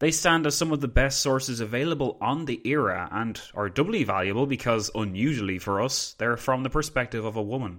They 0.00 0.10
stand 0.10 0.48
as 0.48 0.56
some 0.56 0.72
of 0.72 0.80
the 0.80 0.88
best 0.88 1.20
sources 1.20 1.60
available 1.60 2.18
on 2.20 2.46
the 2.46 2.60
era 2.64 3.08
and 3.12 3.40
are 3.54 3.68
doubly 3.68 4.02
valuable 4.02 4.46
because, 4.46 4.90
unusually 4.96 5.60
for 5.60 5.80
us, 5.80 6.14
they're 6.18 6.36
from 6.36 6.64
the 6.64 6.70
perspective 6.70 7.24
of 7.24 7.36
a 7.36 7.42
woman. 7.42 7.78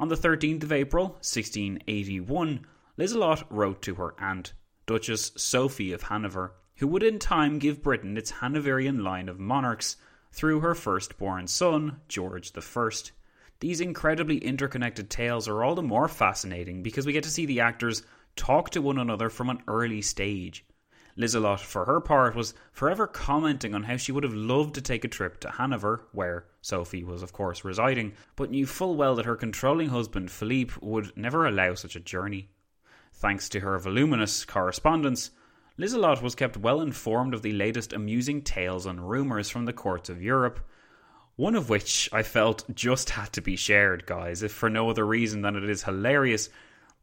On 0.00 0.08
the 0.08 0.16
13th 0.16 0.64
of 0.64 0.72
April, 0.72 1.10
1681, 1.20 2.66
Lizelot 2.98 3.44
wrote 3.48 3.80
to 3.82 3.94
her 3.94 4.14
aunt, 4.18 4.52
Duchess 4.86 5.32
Sophie 5.36 5.92
of 5.92 6.02
Hanover, 6.02 6.54
who 6.76 6.88
would 6.88 7.04
in 7.04 7.18
time 7.18 7.60
give 7.60 7.82
Britain 7.82 8.16
its 8.16 8.32
Hanoverian 8.32 9.04
line 9.04 9.28
of 9.28 9.38
monarchs 9.38 9.96
through 10.32 10.60
her 10.60 10.74
firstborn 10.74 11.46
son, 11.46 12.00
George 12.08 12.52
I. 12.56 12.90
These 13.60 13.80
incredibly 13.80 14.38
interconnected 14.38 15.08
tales 15.08 15.46
are 15.46 15.62
all 15.62 15.76
the 15.76 15.82
more 15.82 16.08
fascinating 16.08 16.82
because 16.82 17.06
we 17.06 17.12
get 17.12 17.22
to 17.24 17.30
see 17.30 17.46
the 17.46 17.60
actors 17.60 18.02
talk 18.34 18.70
to 18.70 18.82
one 18.82 18.98
another 18.98 19.30
from 19.30 19.48
an 19.48 19.62
early 19.68 20.02
stage. 20.02 20.64
Lizelot, 21.16 21.60
for 21.60 21.84
her 21.84 22.00
part, 22.00 22.34
was 22.34 22.54
forever 22.72 23.06
commenting 23.06 23.74
on 23.74 23.84
how 23.84 23.96
she 23.96 24.10
would 24.10 24.24
have 24.24 24.34
loved 24.34 24.74
to 24.74 24.80
take 24.80 25.04
a 25.04 25.08
trip 25.08 25.38
to 25.40 25.50
Hanover, 25.50 26.06
where 26.12 26.46
Sophie 26.60 27.04
was, 27.04 27.22
of 27.22 27.32
course, 27.32 27.64
residing, 27.64 28.14
but 28.34 28.50
knew 28.50 28.66
full 28.66 28.96
well 28.96 29.14
that 29.14 29.26
her 29.26 29.36
controlling 29.36 29.90
husband, 29.90 30.30
Philippe, 30.30 30.74
would 30.80 31.16
never 31.16 31.46
allow 31.46 31.74
such 31.74 31.94
a 31.94 32.00
journey. 32.00 32.48
Thanks 33.12 33.48
to 33.50 33.60
her 33.60 33.78
voluminous 33.78 34.44
correspondence, 34.44 35.30
Lizelot 35.78 36.20
was 36.20 36.34
kept 36.34 36.56
well 36.56 36.80
informed 36.80 37.34
of 37.34 37.42
the 37.42 37.52
latest 37.52 37.92
amusing 37.92 38.42
tales 38.42 38.86
and 38.86 39.08
rumours 39.08 39.48
from 39.48 39.64
the 39.64 39.72
courts 39.72 40.08
of 40.08 40.22
Europe, 40.22 40.60
one 41.36 41.54
of 41.54 41.68
which 41.68 42.08
I 42.12 42.22
felt 42.22 42.64
just 42.74 43.10
had 43.10 43.32
to 43.32 43.40
be 43.40 43.56
shared, 43.56 44.06
guys, 44.06 44.42
if 44.42 44.52
for 44.52 44.70
no 44.70 44.90
other 44.90 45.06
reason 45.06 45.42
than 45.42 45.56
it 45.56 45.68
is 45.68 45.84
hilarious 45.84 46.48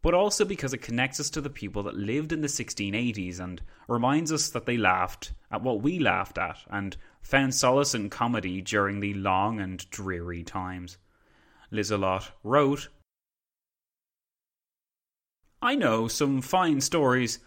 but 0.01 0.13
also 0.13 0.43
because 0.46 0.74
it 0.74 0.81
connects 0.81 1.20
us 1.20 1.29
to 1.29 1.41
the 1.41 1.50
people 1.50 1.84
that 1.84 1.96
lived 1.96 2.31
in 2.31 2.41
the 2.41 2.48
1680s 2.48 3.39
and 3.39 3.62
reminds 3.88 4.31
us 4.31 4.50
that 4.50 4.65
they 4.65 4.77
laughed 4.77 5.34
at 5.51 5.62
what 5.62 5.81
we 5.81 6.00
laughed 6.00 6.38
at 6.38 6.58
and 6.70 6.98
found 7.22 7.53
solace 7.53 7.93
in 7.93 8.10
comedy 8.10 8.62
during 8.62 9.00
the 9.00 9.13
long 9.13 9.60
and 9.60 9.89
dreary 9.91 10.43
times. 10.43 10.98
Lizelot 11.72 12.31
wrote 12.43 12.89
I 15.62 15.75
know 15.75 16.08
some 16.08 16.41
fine 16.41 16.81
stories, 16.81 17.38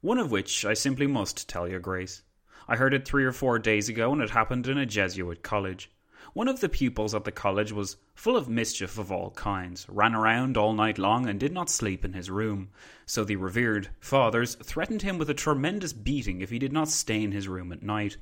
one 0.00 0.18
of 0.18 0.30
which 0.30 0.64
I 0.64 0.74
simply 0.74 1.08
must 1.08 1.48
tell 1.48 1.68
your 1.68 1.80
grace. 1.80 2.22
I 2.68 2.76
heard 2.76 2.94
it 2.94 3.06
three 3.06 3.24
or 3.24 3.32
four 3.32 3.58
days 3.58 3.88
ago, 3.88 4.12
and 4.12 4.22
it 4.22 4.30
happened 4.30 4.68
in 4.68 4.78
a 4.78 4.86
Jesuit 4.86 5.42
college. 5.42 5.90
One 6.36 6.48
of 6.48 6.60
the 6.60 6.68
pupils 6.68 7.14
at 7.14 7.24
the 7.24 7.32
college 7.32 7.72
was 7.72 7.96
full 8.14 8.36
of 8.36 8.46
mischief 8.46 8.98
of 8.98 9.10
all 9.10 9.30
kinds, 9.30 9.86
ran 9.88 10.14
around 10.14 10.58
all 10.58 10.74
night 10.74 10.98
long, 10.98 11.26
and 11.26 11.40
did 11.40 11.50
not 11.50 11.70
sleep 11.70 12.04
in 12.04 12.12
his 12.12 12.28
room. 12.28 12.68
So 13.06 13.24
the 13.24 13.36
revered 13.36 13.88
fathers 14.00 14.54
threatened 14.56 15.00
him 15.00 15.16
with 15.16 15.30
a 15.30 15.32
tremendous 15.32 15.94
beating 15.94 16.42
if 16.42 16.50
he 16.50 16.58
did 16.58 16.74
not 16.74 16.90
stay 16.90 17.22
in 17.22 17.32
his 17.32 17.48
room 17.48 17.72
at 17.72 17.82
night. 17.82 18.18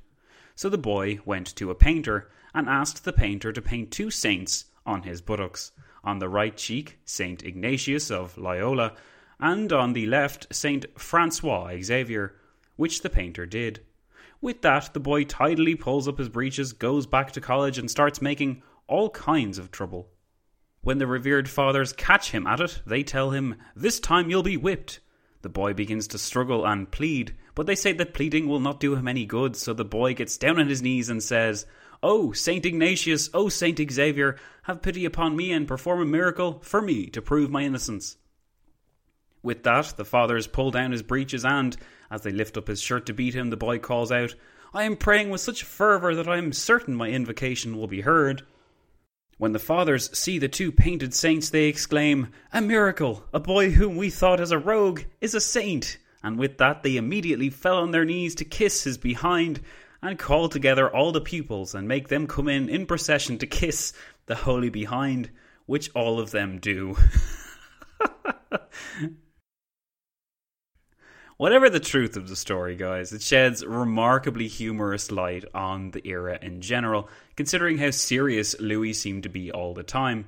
So 0.55 0.69
the 0.69 0.79
boy 0.79 1.19
went 1.25 1.57
to 1.57 1.73
a 1.73 1.75
painter 1.75 2.31
and 2.55 2.69
asked 2.69 3.05
the 3.05 3.13
painter 3.13 3.53
to 3.53 3.61
paint 3.61 3.91
two 3.91 4.13
saints 4.13 4.67
on 4.87 5.03
his 5.03 5.21
buttocks. 5.21 5.73
On 6.05 6.21
the 6.21 6.29
right 6.29 6.57
cheek, 6.57 7.01
Saint 7.05 7.43
Ignatius 7.43 8.13
of 8.13 8.39
Loyola, 8.39 8.93
and 9.41 9.73
on 9.73 9.93
the 9.93 10.07
left, 10.07 10.55
Saint 10.55 10.87
Francois 10.97 11.79
Xavier, 11.83 12.37
which 12.77 13.03
the 13.03 13.11
painter 13.11 13.45
did. 13.45 13.81
With 14.45 14.61
that, 14.61 14.93
the 14.93 15.01
boy 15.01 15.25
tidily 15.25 15.75
pulls 15.75 16.07
up 16.07 16.19
his 16.19 16.29
breeches, 16.29 16.75
goes 16.75 17.07
back 17.07 17.33
to 17.33 17.41
college, 17.41 17.79
and 17.79 17.91
starts 17.91 18.21
making 18.21 18.63
all 18.87 19.09
kinds 19.09 19.57
of 19.57 19.71
trouble. 19.71 20.11
When 20.83 20.99
the 20.99 21.07
revered 21.07 21.49
fathers 21.49 21.95
catch 21.95 22.33
him 22.33 22.47
at 22.47 22.61
it, 22.61 22.83
they 22.85 23.03
tell 23.03 23.31
him, 23.31 23.55
This 23.75 23.99
time 23.99 24.29
you'll 24.29 24.43
be 24.43 24.59
whipped. 24.59 25.01
The 25.41 25.49
boy 25.49 25.73
begins 25.73 26.07
to 26.09 26.19
struggle 26.19 26.67
and 26.67 26.91
plead, 26.91 27.35
but 27.55 27.65
they 27.65 27.75
say 27.75 27.93
that 27.95 28.13
pleading 28.13 28.47
will 28.47 28.61
not 28.61 28.81
do 28.81 28.95
him 28.95 29.09
any 29.09 29.25
good, 29.25 29.57
so 29.57 29.73
the 29.73 29.83
boy 29.83 30.13
gets 30.13 30.37
down 30.37 30.61
on 30.61 30.69
his 30.69 30.83
knees 30.83 31.09
and 31.09 31.23
says, 31.23 31.65
Oh, 32.03 32.33
Saint 32.33 32.67
Ignatius, 32.67 33.31
oh, 33.33 33.49
Saint 33.49 33.81
Xavier, 33.91 34.37
have 34.65 34.83
pity 34.83 35.07
upon 35.07 35.37
me 35.37 35.53
and 35.53 35.67
perform 35.67 36.03
a 36.03 36.05
miracle 36.05 36.61
for 36.61 36.83
me 36.83 37.07
to 37.07 37.23
prove 37.23 37.51
my 37.51 37.63
innocence. 37.63 38.19
With 39.45 39.63
that, 39.65 39.93
the 39.99 40.07
fathers 40.07 40.47
pull 40.47 40.71
down 40.71 40.93
his 40.93 41.03
breeches, 41.03 41.45
and, 41.45 41.77
as 42.11 42.23
they 42.23 42.31
lift 42.31 42.57
up 42.57 42.67
his 42.67 42.81
shirt 42.81 43.05
to 43.07 43.13
beat 43.13 43.35
him, 43.35 43.51
the 43.51 43.59
boy 43.59 43.79
calls 43.79 44.11
out, 44.11 44.35
I 44.73 44.85
am 44.85 44.97
praying 44.97 45.29
with 45.29 45.43
such 45.43 45.63
fervour 45.63 46.15
that 46.15 46.27
I 46.27 46.39
am 46.39 46.55
certain 46.55 46.97
my 46.97 47.11
invocation 47.11 47.77
will 47.77 47.87
be 47.87 48.01
heard. 48.01 48.43
When 49.37 49.53
the 49.53 49.59
fathers 49.59 50.17
see 50.19 50.39
the 50.39 50.49
two 50.49 50.73
painted 50.73 51.13
saints, 51.13 51.51
they 51.51 51.67
exclaim, 51.67 52.29
A 52.55 52.63
miracle! 52.63 53.25
A 53.35 53.39
boy 53.39 53.71
whom 53.71 53.99
we 53.99 54.09
thought 54.09 54.41
as 54.41 54.51
a 54.51 54.59
rogue 54.59 55.03
is 55.21 55.35
a 55.35 55.43
saint! 55.43 55.99
And 56.23 56.39
with 56.39 56.57
that, 56.57 56.83
they 56.83 56.97
immediately 56.97 57.51
fell 57.51 57.77
on 57.77 57.91
their 57.91 58.07
knees 58.07 58.35
to 58.37 58.47
kiss 58.47 58.85
his 58.85 58.97
behind, 58.97 59.61
and 60.01 60.19
call 60.19 60.49
together 60.49 60.89
all 60.89 61.13
the 61.13 61.21
pupils 61.21 61.75
and 61.75 61.87
make 61.87 62.09
them 62.09 62.27
come 62.27 62.49
in 62.49 62.71
in 62.71 62.87
procession 62.87 63.37
to 63.39 63.47
kiss 63.47 63.93
the 64.25 64.37
holy 64.37 64.71
behind, 64.71 65.31
which 65.67 65.91
all 65.95 66.19
of 66.19 66.31
them 66.31 66.59
do. 66.61 66.97
Whatever 71.37 71.69
the 71.69 71.81
truth 71.81 72.17
of 72.17 72.29
the 72.29 72.37
story, 72.37 72.77
guys, 72.77 73.13
it 73.13 73.21
sheds 73.21 73.65
remarkably 73.65 74.47
humorous 74.47 75.11
light 75.11 75.45
on 75.53 75.91
the 75.91 76.07
era 76.07 76.39
in 76.41 76.61
general, 76.61 77.09
considering 77.35 77.79
how 77.79 77.91
serious 77.91 78.55
Louis 78.61 78.93
seemed 78.93 79.25
to 79.25 79.29
be 79.29 79.51
all 79.51 79.75
the 79.75 79.83
time. 79.83 80.27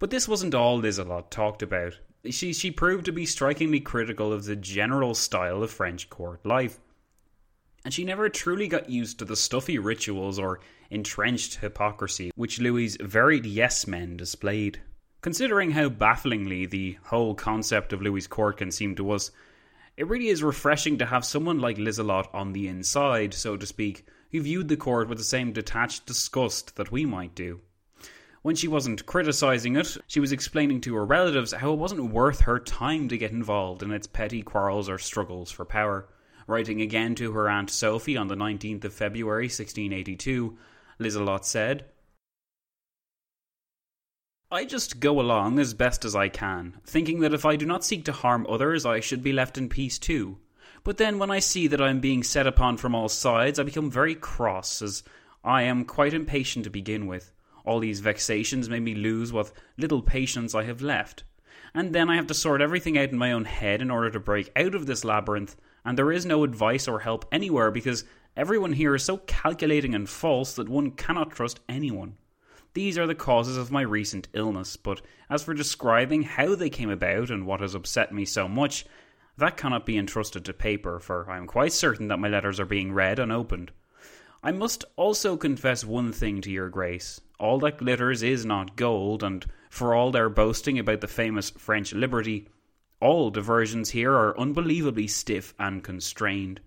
But 0.00 0.10
this 0.10 0.26
wasn't 0.26 0.56
all 0.56 0.80
Lizelot 0.80 1.30
talked 1.30 1.62
about. 1.62 1.96
She, 2.28 2.52
she 2.52 2.72
proved 2.72 3.04
to 3.04 3.12
be 3.12 3.24
strikingly 3.24 3.78
critical 3.78 4.32
of 4.32 4.44
the 4.44 4.56
general 4.56 5.14
style 5.14 5.62
of 5.62 5.70
French 5.70 6.10
court 6.10 6.44
life. 6.44 6.80
And 7.84 7.94
she 7.94 8.02
never 8.02 8.28
truly 8.28 8.66
got 8.66 8.90
used 8.90 9.20
to 9.20 9.24
the 9.24 9.36
stuffy 9.36 9.78
rituals 9.78 10.40
or 10.40 10.58
entrenched 10.90 11.56
hypocrisy 11.56 12.32
which 12.34 12.60
Louis's 12.60 12.96
varied 13.00 13.46
yes 13.46 13.86
men 13.86 14.16
displayed. 14.16 14.80
Considering 15.20 15.70
how 15.70 15.88
bafflingly 15.88 16.66
the 16.66 16.98
whole 17.04 17.36
concept 17.36 17.92
of 17.92 18.02
Louis's 18.02 18.26
court 18.26 18.56
can 18.56 18.72
seem 18.72 18.96
to 18.96 19.12
us, 19.12 19.30
it 19.96 20.08
really 20.08 20.28
is 20.28 20.42
refreshing 20.42 20.98
to 20.98 21.06
have 21.06 21.24
someone 21.24 21.60
like 21.60 21.76
Lizelot 21.76 22.28
on 22.34 22.52
the 22.52 22.68
inside, 22.68 23.34
so 23.34 23.56
to 23.56 23.66
speak, 23.66 24.06
who 24.30 24.40
viewed 24.40 24.68
the 24.68 24.76
court 24.76 25.08
with 25.08 25.18
the 25.18 25.24
same 25.24 25.52
detached 25.52 26.06
disgust 26.06 26.76
that 26.76 26.90
we 26.90 27.04
might 27.04 27.34
do. 27.34 27.60
When 28.42 28.56
she 28.56 28.66
wasn't 28.66 29.06
criticising 29.06 29.76
it, 29.76 29.96
she 30.08 30.18
was 30.18 30.32
explaining 30.32 30.80
to 30.82 30.94
her 30.96 31.04
relatives 31.04 31.52
how 31.52 31.72
it 31.72 31.78
wasn't 31.78 32.10
worth 32.10 32.40
her 32.40 32.58
time 32.58 33.08
to 33.08 33.18
get 33.18 33.30
involved 33.30 33.82
in 33.82 33.92
its 33.92 34.08
petty 34.08 34.42
quarrels 34.42 34.88
or 34.88 34.98
struggles 34.98 35.52
for 35.52 35.64
power. 35.64 36.08
Writing 36.48 36.80
again 36.80 37.14
to 37.14 37.32
her 37.32 37.48
Aunt 37.48 37.70
Sophie 37.70 38.16
on 38.16 38.26
the 38.26 38.34
19th 38.34 38.84
of 38.84 38.94
February 38.94 39.44
1682, 39.44 40.58
Lizelot 40.98 41.44
said, 41.44 41.84
I 44.52 44.66
just 44.66 45.00
go 45.00 45.18
along 45.18 45.58
as 45.58 45.72
best 45.72 46.04
as 46.04 46.14
I 46.14 46.28
can, 46.28 46.74
thinking 46.84 47.20
that 47.20 47.32
if 47.32 47.46
I 47.46 47.56
do 47.56 47.64
not 47.64 47.86
seek 47.86 48.04
to 48.04 48.12
harm 48.12 48.46
others, 48.46 48.84
I 48.84 49.00
should 49.00 49.22
be 49.22 49.32
left 49.32 49.56
in 49.56 49.70
peace 49.70 49.98
too. 49.98 50.36
But 50.84 50.98
then 50.98 51.18
when 51.18 51.30
I 51.30 51.38
see 51.38 51.68
that 51.68 51.80
I 51.80 51.88
am 51.88 52.00
being 52.00 52.22
set 52.22 52.46
upon 52.46 52.76
from 52.76 52.94
all 52.94 53.08
sides, 53.08 53.58
I 53.58 53.62
become 53.62 53.90
very 53.90 54.14
cross, 54.14 54.82
as 54.82 55.04
I 55.42 55.62
am 55.62 55.86
quite 55.86 56.12
impatient 56.12 56.64
to 56.64 56.70
begin 56.70 57.06
with. 57.06 57.32
All 57.64 57.80
these 57.80 58.00
vexations 58.00 58.68
make 58.68 58.82
me 58.82 58.94
lose 58.94 59.32
what 59.32 59.52
little 59.78 60.02
patience 60.02 60.54
I 60.54 60.64
have 60.64 60.82
left. 60.82 61.24
And 61.72 61.94
then 61.94 62.10
I 62.10 62.16
have 62.16 62.26
to 62.26 62.34
sort 62.34 62.60
everything 62.60 62.98
out 62.98 63.08
in 63.08 63.16
my 63.16 63.32
own 63.32 63.46
head 63.46 63.80
in 63.80 63.90
order 63.90 64.10
to 64.10 64.20
break 64.20 64.52
out 64.54 64.74
of 64.74 64.84
this 64.84 65.02
labyrinth, 65.02 65.56
and 65.82 65.96
there 65.96 66.12
is 66.12 66.26
no 66.26 66.44
advice 66.44 66.86
or 66.86 66.98
help 66.98 67.24
anywhere 67.32 67.70
because 67.70 68.04
everyone 68.36 68.74
here 68.74 68.94
is 68.94 69.02
so 69.02 69.16
calculating 69.16 69.94
and 69.94 70.10
false 70.10 70.52
that 70.56 70.68
one 70.68 70.90
cannot 70.90 71.30
trust 71.30 71.60
anyone. 71.70 72.18
These 72.74 72.96
are 72.96 73.06
the 73.06 73.14
causes 73.14 73.56
of 73.56 73.70
my 73.70 73.82
recent 73.82 74.28
illness, 74.32 74.76
but 74.76 75.02
as 75.28 75.42
for 75.42 75.52
describing 75.52 76.22
how 76.22 76.54
they 76.54 76.70
came 76.70 76.90
about 76.90 77.30
and 77.30 77.46
what 77.46 77.60
has 77.60 77.74
upset 77.74 78.12
me 78.12 78.24
so 78.24 78.48
much, 78.48 78.86
that 79.36 79.56
cannot 79.56 79.86
be 79.86 79.98
entrusted 79.98 80.44
to 80.46 80.52
paper, 80.52 80.98
for 80.98 81.30
I 81.30 81.36
am 81.36 81.46
quite 81.46 81.72
certain 81.72 82.08
that 82.08 82.18
my 82.18 82.28
letters 82.28 82.58
are 82.60 82.66
being 82.66 82.92
read 82.92 83.18
unopened. 83.18 83.72
I 84.42 84.52
must 84.52 84.84
also 84.96 85.36
confess 85.36 85.84
one 85.84 86.12
thing 86.12 86.40
to 86.42 86.50
your 86.50 86.68
grace. 86.68 87.20
All 87.38 87.58
that 87.60 87.78
glitters 87.78 88.22
is 88.22 88.44
not 88.44 88.76
gold, 88.76 89.22
and 89.22 89.44
for 89.70 89.94
all 89.94 90.10
their 90.10 90.28
boasting 90.28 90.78
about 90.78 91.00
the 91.00 91.08
famous 91.08 91.50
French 91.50 91.92
liberty, 91.92 92.48
all 93.00 93.30
diversions 93.30 93.90
here 93.90 94.12
are 94.12 94.38
unbelievably 94.38 95.08
stiff 95.08 95.54
and 95.58 95.84
constrained. 95.84 96.60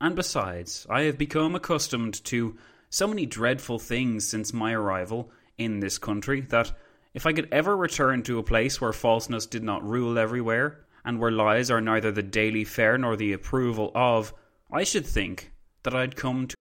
And 0.00 0.16
besides, 0.16 0.86
I 0.90 1.02
have 1.02 1.18
become 1.18 1.54
accustomed 1.54 2.22
to 2.24 2.56
so 2.94 3.08
many 3.08 3.26
dreadful 3.26 3.76
things 3.80 4.24
since 4.24 4.52
my 4.52 4.72
arrival 4.72 5.28
in 5.58 5.80
this 5.80 5.98
country 5.98 6.42
that 6.42 6.70
if 7.12 7.26
I 7.26 7.32
could 7.32 7.48
ever 7.50 7.76
return 7.76 8.22
to 8.22 8.38
a 8.38 8.42
place 8.44 8.80
where 8.80 8.92
falseness 8.92 9.46
did 9.46 9.64
not 9.64 9.82
rule 9.84 10.16
everywhere, 10.16 10.84
and 11.04 11.18
where 11.18 11.32
lies 11.32 11.72
are 11.72 11.80
neither 11.80 12.12
the 12.12 12.22
daily 12.22 12.62
fare 12.62 12.96
nor 12.96 13.16
the 13.16 13.32
approval 13.32 13.90
of, 13.96 14.32
I 14.72 14.84
should 14.84 15.04
think 15.04 15.52
that 15.82 15.92
I'd 15.94 16.14
come 16.14 16.46
to. 16.46 16.54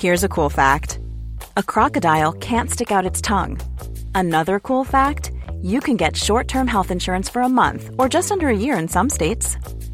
Here's 0.00 0.24
a 0.24 0.28
cool 0.28 0.50
fact 0.50 0.98
a 1.56 1.62
crocodile 1.62 2.32
can't 2.32 2.70
stick 2.70 2.90
out 2.90 3.06
its 3.06 3.20
tongue. 3.20 3.60
Another 4.16 4.58
cool 4.58 4.82
fact 4.82 5.30
you 5.62 5.78
can 5.80 5.96
get 5.96 6.16
short 6.16 6.48
term 6.48 6.66
health 6.66 6.90
insurance 6.90 7.28
for 7.28 7.42
a 7.42 7.48
month 7.48 7.94
or 8.00 8.08
just 8.08 8.32
under 8.32 8.48
a 8.48 8.56
year 8.56 8.76
in 8.76 8.88
some 8.88 9.08
states. 9.08 9.56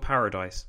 Paradise. 0.00 0.66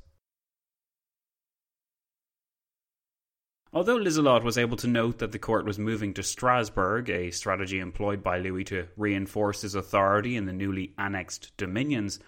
Although 3.72 3.98
Liselot 3.98 4.42
was 4.42 4.58
able 4.58 4.76
to 4.78 4.86
note 4.86 5.18
that 5.18 5.32
the 5.32 5.38
court 5.38 5.64
was 5.64 5.78
moving 5.78 6.12
to 6.14 6.22
Strasbourg, 6.22 7.08
a 7.08 7.30
strategy 7.30 7.78
employed 7.78 8.22
by 8.22 8.38
Louis 8.38 8.64
to 8.64 8.88
reinforce 8.96 9.62
his 9.62 9.74
authority 9.74 10.36
in 10.36 10.44
the 10.44 10.52
newly 10.52 10.92
annexed 10.98 11.56
dominions, 11.56 12.20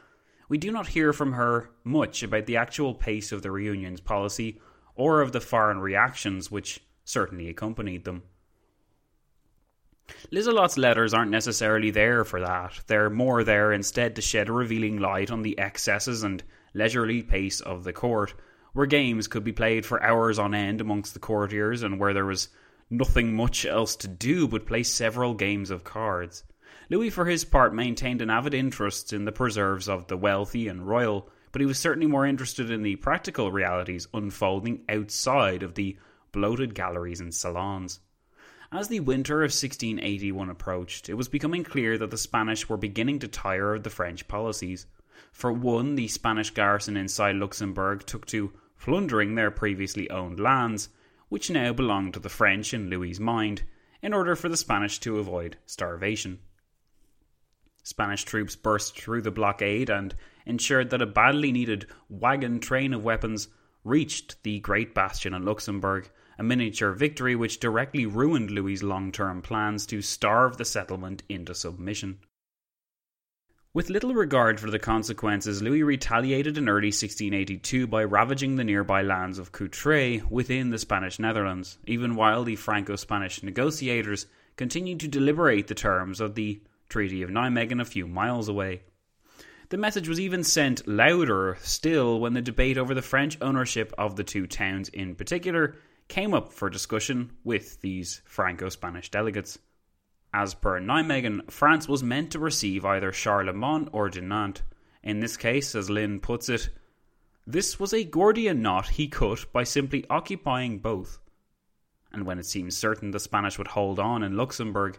we 0.49 0.57
do 0.57 0.71
not 0.71 0.89
hear 0.89 1.13
from 1.13 1.33
her 1.33 1.71
much 1.83 2.23
about 2.23 2.47
the 2.47 2.57
actual 2.57 2.95
pace 2.95 3.33
of 3.33 3.43
the 3.43 3.51
reunion's 3.51 4.01
policy 4.01 4.61
or 4.95 5.21
of 5.21 5.33
the 5.33 5.41
foreign 5.41 5.81
reactions 5.81 6.51
which 6.51 6.81
certainly 7.05 7.49
accompanied 7.49 8.05
them. 8.05 8.23
Liselot's 10.31 10.79
letters 10.79 11.13
aren't 11.13 11.31
necessarily 11.31 11.91
there 11.91 12.25
for 12.25 12.41
that. 12.41 12.81
They're 12.87 13.11
more 13.11 13.43
there 13.43 13.73
instead 13.73 14.17
to 14.17 14.23
shed 14.23 14.49
a 14.49 14.53
revealing 14.53 14.99
light 14.99 15.31
on 15.31 15.43
the 15.43 15.59
excesses 15.59 16.23
and 16.23 16.43
leisurely 16.75 17.23
pace 17.23 17.61
of 17.61 17.85
the 17.85 17.93
court, 17.93 18.35
where 18.73 18.87
games 18.87 19.29
could 19.29 19.45
be 19.45 19.53
played 19.53 19.87
for 19.87 20.03
hours 20.03 20.39
on 20.39 20.55
end 20.55 20.81
amongst 20.81 21.15
the 21.15 21.21
courtiers 21.21 21.83
and 21.83 21.99
where 21.99 22.13
there 22.13 22.27
was 22.27 22.49
nothing 22.91 23.35
much 23.35 23.65
else 23.65 23.97
to 23.97 24.09
do 24.09 24.47
but 24.47 24.67
play 24.67 24.83
several 24.83 25.35
games 25.35 25.71
of 25.71 25.85
cards. 25.85 26.45
Louis, 26.91 27.11
for 27.11 27.25
his 27.25 27.45
part, 27.45 27.75
maintained 27.75 28.21
an 28.21 28.31
avid 28.31 28.53
interest 28.53 29.13
in 29.13 29.25
the 29.25 29.33
preserves 29.33 29.89
of 29.89 30.09
the 30.09 30.17
wealthy 30.17 30.69
and 30.69 30.87
royal, 30.87 31.31
but 31.53 31.61
he 31.61 31.67
was 31.67 31.79
certainly 31.79 32.07
more 32.07 32.27
interested 32.27 32.71
in 32.71 32.83
the 32.83 32.97
practical 32.97 33.51
realities 33.51 34.09
unfolding 34.13 34.83
outside 34.89 35.63
of 35.63 35.77
the 35.77 35.97
bloated 36.33 36.75
galleries 36.75 37.21
and 37.21 37.33
salons. 37.33 38.01
As 38.73 38.89
the 38.89 39.01
winter 39.01 39.37
of 39.37 39.53
1681 39.53 40.51
approached, 40.51 41.09
it 41.09 41.15
was 41.15 41.29
becoming 41.29 41.63
clear 41.63 41.97
that 41.97 42.11
the 42.11 42.19
Spanish 42.19 42.69
were 42.69 42.77
beginning 42.77 43.21
to 43.21 43.29
tire 43.29 43.77
of 43.77 43.85
the 43.85 43.91
French 43.91 44.27
policies. 44.27 44.87
For 45.33 45.53
one, 45.53 45.95
the 45.95 46.09
Spanish 46.09 46.51
garrison 46.51 46.97
inside 46.97 47.37
Luxembourg 47.37 48.05
took 48.07 48.27
to 48.27 48.53
plundering 48.79 49.35
their 49.35 49.51
previously 49.51 50.11
owned 50.11 50.39
lands, 50.39 50.89
which 51.29 51.51
now 51.51 51.73
belonged 51.73 52.15
to 52.15 52.21
the 52.21 52.29
French 52.29 52.75
in 52.75 52.91
Louis's 52.91 53.21
mind, 53.21 53.63
in 54.03 54.13
order 54.13 54.37
for 54.37 54.49
the 54.49 54.57
Spanish 54.57 54.99
to 55.01 55.19
avoid 55.19 55.57
starvation. 55.67 56.41
Spanish 57.83 58.25
troops 58.25 58.57
burst 58.57 58.99
through 58.99 59.23
the 59.23 59.31
blockade 59.31 59.91
and 59.91 60.15
ensured 60.47 60.91
that 60.91 61.03
a 61.03 61.07
badly 61.07 61.53
needed 61.53 61.87
wagon 62.09 62.59
train 62.59 62.93
of 62.93 63.05
weapons 63.05 63.49
reached 63.85 64.43
the 64.43 64.59
great 64.61 64.95
bastion 64.95 65.35
in 65.35 65.45
Luxembourg, 65.45 66.11
a 66.39 66.43
miniature 66.43 66.93
victory 66.93 67.37
which 67.37 67.61
directly 67.61 68.07
ruined 68.07 68.51
Louis's 68.51 68.83
long 68.83 69.13
term 69.13 69.43
plans 69.43 69.87
to 69.87 70.03
starve 70.03 70.57
the 70.57 70.65
settlement 70.65 71.23
into 71.29 71.55
submission. 71.55 72.19
With 73.75 73.91
little 73.91 74.15
regard 74.15 74.61
for 74.61 74.71
the 74.71 74.79
consequences, 74.79 75.61
Louis 75.61 75.83
retaliated 75.83 76.57
in 76.57 76.69
early 76.69 76.93
1682 76.93 77.89
by 77.89 78.05
ravaging 78.05 78.55
the 78.55 78.63
nearby 78.63 79.03
lands 79.03 79.37
of 79.37 79.51
Courtrai 79.51 80.23
within 80.31 80.71
the 80.71 80.79
Spanish 80.79 81.19
Netherlands, 81.19 81.77
even 81.85 82.15
while 82.15 82.45
the 82.45 82.55
Franco 82.55 82.95
Spanish 82.95 83.43
negotiators 83.43 84.27
continued 84.55 85.01
to 85.01 85.09
deliberate 85.09 85.67
the 85.67 85.75
terms 85.75 86.21
of 86.21 86.37
the 86.37 86.63
Treaty 86.89 87.23
of 87.23 87.31
Nijmegen 87.31 87.81
a 87.81 87.85
few 87.85 88.07
miles 88.07 88.49
away. 88.49 88.83
The 89.71 89.77
message 89.77 90.09
was 90.09 90.21
even 90.21 90.45
sent 90.45 90.87
louder 90.87 91.57
still 91.61 92.21
when 92.21 92.35
the 92.35 92.43
debate 92.43 92.79
over 92.79 92.95
the 92.95 93.03
French 93.03 93.37
ownership 93.41 93.93
of 93.99 94.15
the 94.15 94.23
two 94.23 94.47
towns 94.47 94.89
in 94.91 95.17
particular 95.17 95.75
came 96.07 96.33
up 96.33 96.53
for 96.53 96.71
discussion 96.71 97.33
with 97.43 97.81
these 97.81 98.23
Franco 98.25 98.69
Spanish 98.69 99.11
delegates. 99.11 99.59
As 100.37 100.53
per 100.53 100.81
Nijmegen, 100.81 101.49
France 101.49 101.87
was 101.87 102.03
meant 102.03 102.33
to 102.33 102.41
receive 102.41 102.85
either 102.85 103.13
Charlemont 103.13 103.89
or 103.93 104.11
Dinant. 104.11 104.63
In 105.01 105.21
this 105.21 105.37
case, 105.37 105.77
as 105.77 105.89
Lynn 105.89 106.19
puts 106.19 106.49
it, 106.49 106.71
this 107.47 107.79
was 107.79 107.95
a 107.95 108.03
Gordian 108.03 108.61
knot 108.61 108.89
he 108.89 109.07
cut 109.07 109.53
by 109.53 109.63
simply 109.63 110.05
occupying 110.11 110.81
both. 110.81 111.21
And 112.11 112.27
when 112.27 112.41
it 112.41 112.47
seemed 112.47 112.75
certain 112.75 113.13
the 113.13 113.21
Spanish 113.21 113.59
would 113.59 113.69
hold 113.69 114.01
on 114.01 114.25
in 114.25 114.37
Luxembourg, 114.37 114.99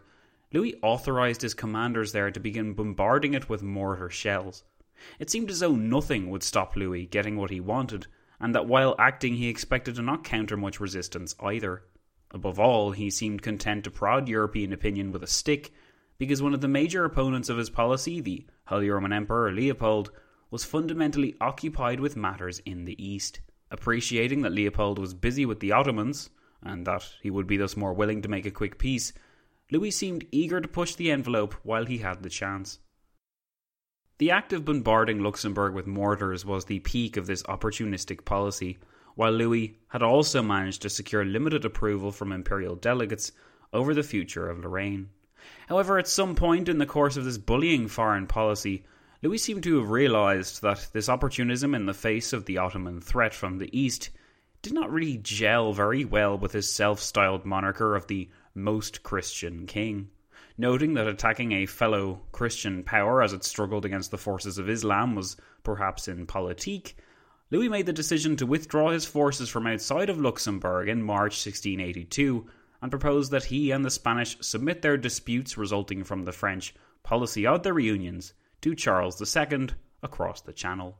Louis 0.53 0.75
authorized 0.81 1.41
his 1.41 1.53
commanders 1.53 2.13
there 2.13 2.31
to 2.31 2.39
begin 2.39 2.73
bombarding 2.73 3.33
it 3.33 3.49
with 3.49 3.61
mortar 3.61 4.09
shells. 4.09 4.63
It 5.19 5.29
seemed 5.29 5.49
as 5.49 5.59
though 5.59 5.75
nothing 5.75 6.29
would 6.29 6.43
stop 6.43 6.77
Louis 6.77 7.07
getting 7.07 7.35
what 7.35 7.49
he 7.49 7.59
wanted, 7.59 8.07
and 8.39 8.55
that 8.55 8.67
while 8.67 8.95
acting 8.97 9.35
he 9.35 9.49
expected 9.49 9.95
to 9.95 10.01
not 10.01 10.23
counter 10.23 10.55
much 10.55 10.79
resistance 10.79 11.35
either. 11.41 11.83
Above 12.35 12.59
all, 12.59 12.91
he 12.91 13.09
seemed 13.09 13.41
content 13.41 13.85
to 13.85 13.89
prod 13.89 14.27
European 14.27 14.73
opinion 14.73 15.13
with 15.13 15.23
a 15.23 15.27
stick, 15.27 15.71
because 16.17 16.41
one 16.41 16.53
of 16.53 16.59
the 16.59 16.67
major 16.67 17.05
opponents 17.05 17.47
of 17.47 17.57
his 17.57 17.69
policy, 17.69 18.19
the 18.19 18.45
Holy 18.65 18.89
Roman 18.89 19.13
Emperor 19.13 19.53
Leopold, 19.53 20.11
was 20.51 20.65
fundamentally 20.65 21.37
occupied 21.39 22.01
with 22.01 22.17
matters 22.17 22.59
in 22.65 22.83
the 22.83 23.01
East. 23.01 23.39
Appreciating 23.71 24.41
that 24.41 24.51
Leopold 24.51 24.99
was 24.99 25.13
busy 25.13 25.45
with 25.45 25.61
the 25.61 25.71
Ottomans, 25.71 26.29
and 26.61 26.85
that 26.85 27.09
he 27.21 27.31
would 27.31 27.47
be 27.47 27.55
thus 27.55 27.77
more 27.77 27.93
willing 27.93 28.21
to 28.21 28.27
make 28.27 28.45
a 28.45 28.51
quick 28.51 28.77
peace, 28.77 29.13
Louis 29.71 29.91
seemed 29.91 30.27
eager 30.29 30.59
to 30.59 30.67
push 30.67 30.93
the 30.93 31.11
envelope 31.11 31.53
while 31.63 31.85
he 31.85 31.99
had 31.99 32.21
the 32.21 32.29
chance. 32.29 32.79
The 34.17 34.31
act 34.31 34.51
of 34.51 34.65
bombarding 34.65 35.23
Luxembourg 35.23 35.73
with 35.73 35.87
mortars 35.87 36.45
was 36.45 36.65
the 36.65 36.81
peak 36.81 37.15
of 37.15 37.27
this 37.27 37.43
opportunistic 37.43 38.25
policy, 38.25 38.77
while 39.15 39.31
Louis 39.31 39.77
had 39.87 40.03
also 40.03 40.41
managed 40.43 40.81
to 40.83 40.89
secure 40.89 41.25
limited 41.25 41.65
approval 41.65 42.11
from 42.11 42.31
imperial 42.31 42.75
delegates 42.75 43.31
over 43.73 43.93
the 43.93 44.03
future 44.03 44.49
of 44.49 44.59
Lorraine. 44.59 45.09
However, 45.67 45.97
at 45.97 46.07
some 46.07 46.35
point 46.35 46.69
in 46.69 46.77
the 46.77 46.85
course 46.85 47.17
of 47.17 47.25
this 47.25 47.37
bullying 47.37 47.87
foreign 47.87 48.27
policy, 48.27 48.85
Louis 49.21 49.37
seemed 49.37 49.63
to 49.63 49.79
have 49.79 49.89
realised 49.89 50.61
that 50.61 50.89
this 50.93 51.09
opportunism 51.09 51.73
in 51.73 51.85
the 51.85 51.93
face 51.93 52.33
of 52.33 52.45
the 52.45 52.57
Ottoman 52.57 53.01
threat 53.01 53.33
from 53.33 53.57
the 53.57 53.77
east 53.77 54.11
did 54.61 54.73
not 54.73 54.91
really 54.91 55.17
gel 55.17 55.73
very 55.73 56.03
well 56.03 56.37
with 56.37 56.51
his 56.51 56.71
self 56.71 56.99
styled 56.99 57.45
moniker 57.45 57.95
of 57.95 58.07
the 58.07 58.29
most 58.53 59.03
Christian 59.03 59.65
king. 59.65 60.09
Noting 60.57 60.93
that 60.93 61.07
attacking 61.07 61.51
a 61.51 61.65
fellow 61.65 62.21
Christian 62.31 62.83
power 62.83 63.21
as 63.21 63.33
it 63.33 63.43
struggled 63.43 63.85
against 63.85 64.11
the 64.11 64.17
forces 64.17 64.57
of 64.57 64.69
Islam 64.69 65.15
was 65.15 65.37
perhaps 65.63 66.07
in 66.07 66.25
politique, 66.25 66.97
Louis 67.51 67.69
made 67.69 67.85
the 67.85 67.93
decision 67.93 68.35
to 68.37 68.45
withdraw 68.45 68.89
his 68.89 69.05
forces 69.05 69.49
from 69.49 69.67
outside 69.67 70.09
of 70.09 70.19
Luxembourg 70.19 70.89
in 70.89 71.03
March 71.03 71.33
1682 71.33 72.47
and 72.81 72.89
proposed 72.89 73.31
that 73.31 73.45
he 73.45 73.69
and 73.69 73.85
the 73.85 73.91
Spanish 73.91 74.37
submit 74.41 74.81
their 74.81 74.97
disputes 74.97 75.57
resulting 75.57 76.03
from 76.03 76.23
the 76.23 76.31
French 76.31 76.73
policy 77.03 77.45
of 77.45 77.61
the 77.61 77.71
reunions 77.71 78.33
to 78.61 78.73
Charles 78.73 79.21
II 79.21 79.69
across 80.01 80.41
the 80.41 80.53
Channel. 80.53 80.97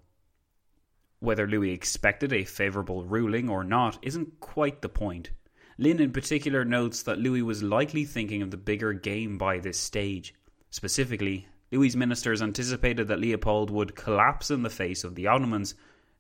Whether 1.20 1.48
Louis 1.48 1.72
expected 1.72 2.32
a 2.32 2.44
favourable 2.44 3.06
ruling 3.06 3.50
or 3.50 3.64
not 3.64 3.98
isn't 4.04 4.40
quite 4.40 4.84
the 4.84 4.90
point. 4.90 5.32
Lynn 5.80 6.00
in 6.00 6.12
particular 6.12 6.64
notes 6.64 7.02
that 7.04 7.18
Louis 7.18 7.42
was 7.42 7.64
likely 7.64 8.06
thinking 8.06 8.44
of 8.44 8.52
the 8.52 8.58
bigger 8.58 8.94
game 8.94 9.40
by 9.40 9.58
this 9.58 9.80
stage. 9.80 10.36
Specifically, 10.70 11.48
Louis's 11.72 11.98
ministers 11.98 12.42
anticipated 12.42 13.08
that 13.08 13.20
Leopold 13.20 13.72
would 13.72 13.96
collapse 13.96 14.52
in 14.52 14.62
the 14.62 14.70
face 14.70 15.04
of 15.04 15.16
the 15.16 15.26
Ottomans 15.26 15.74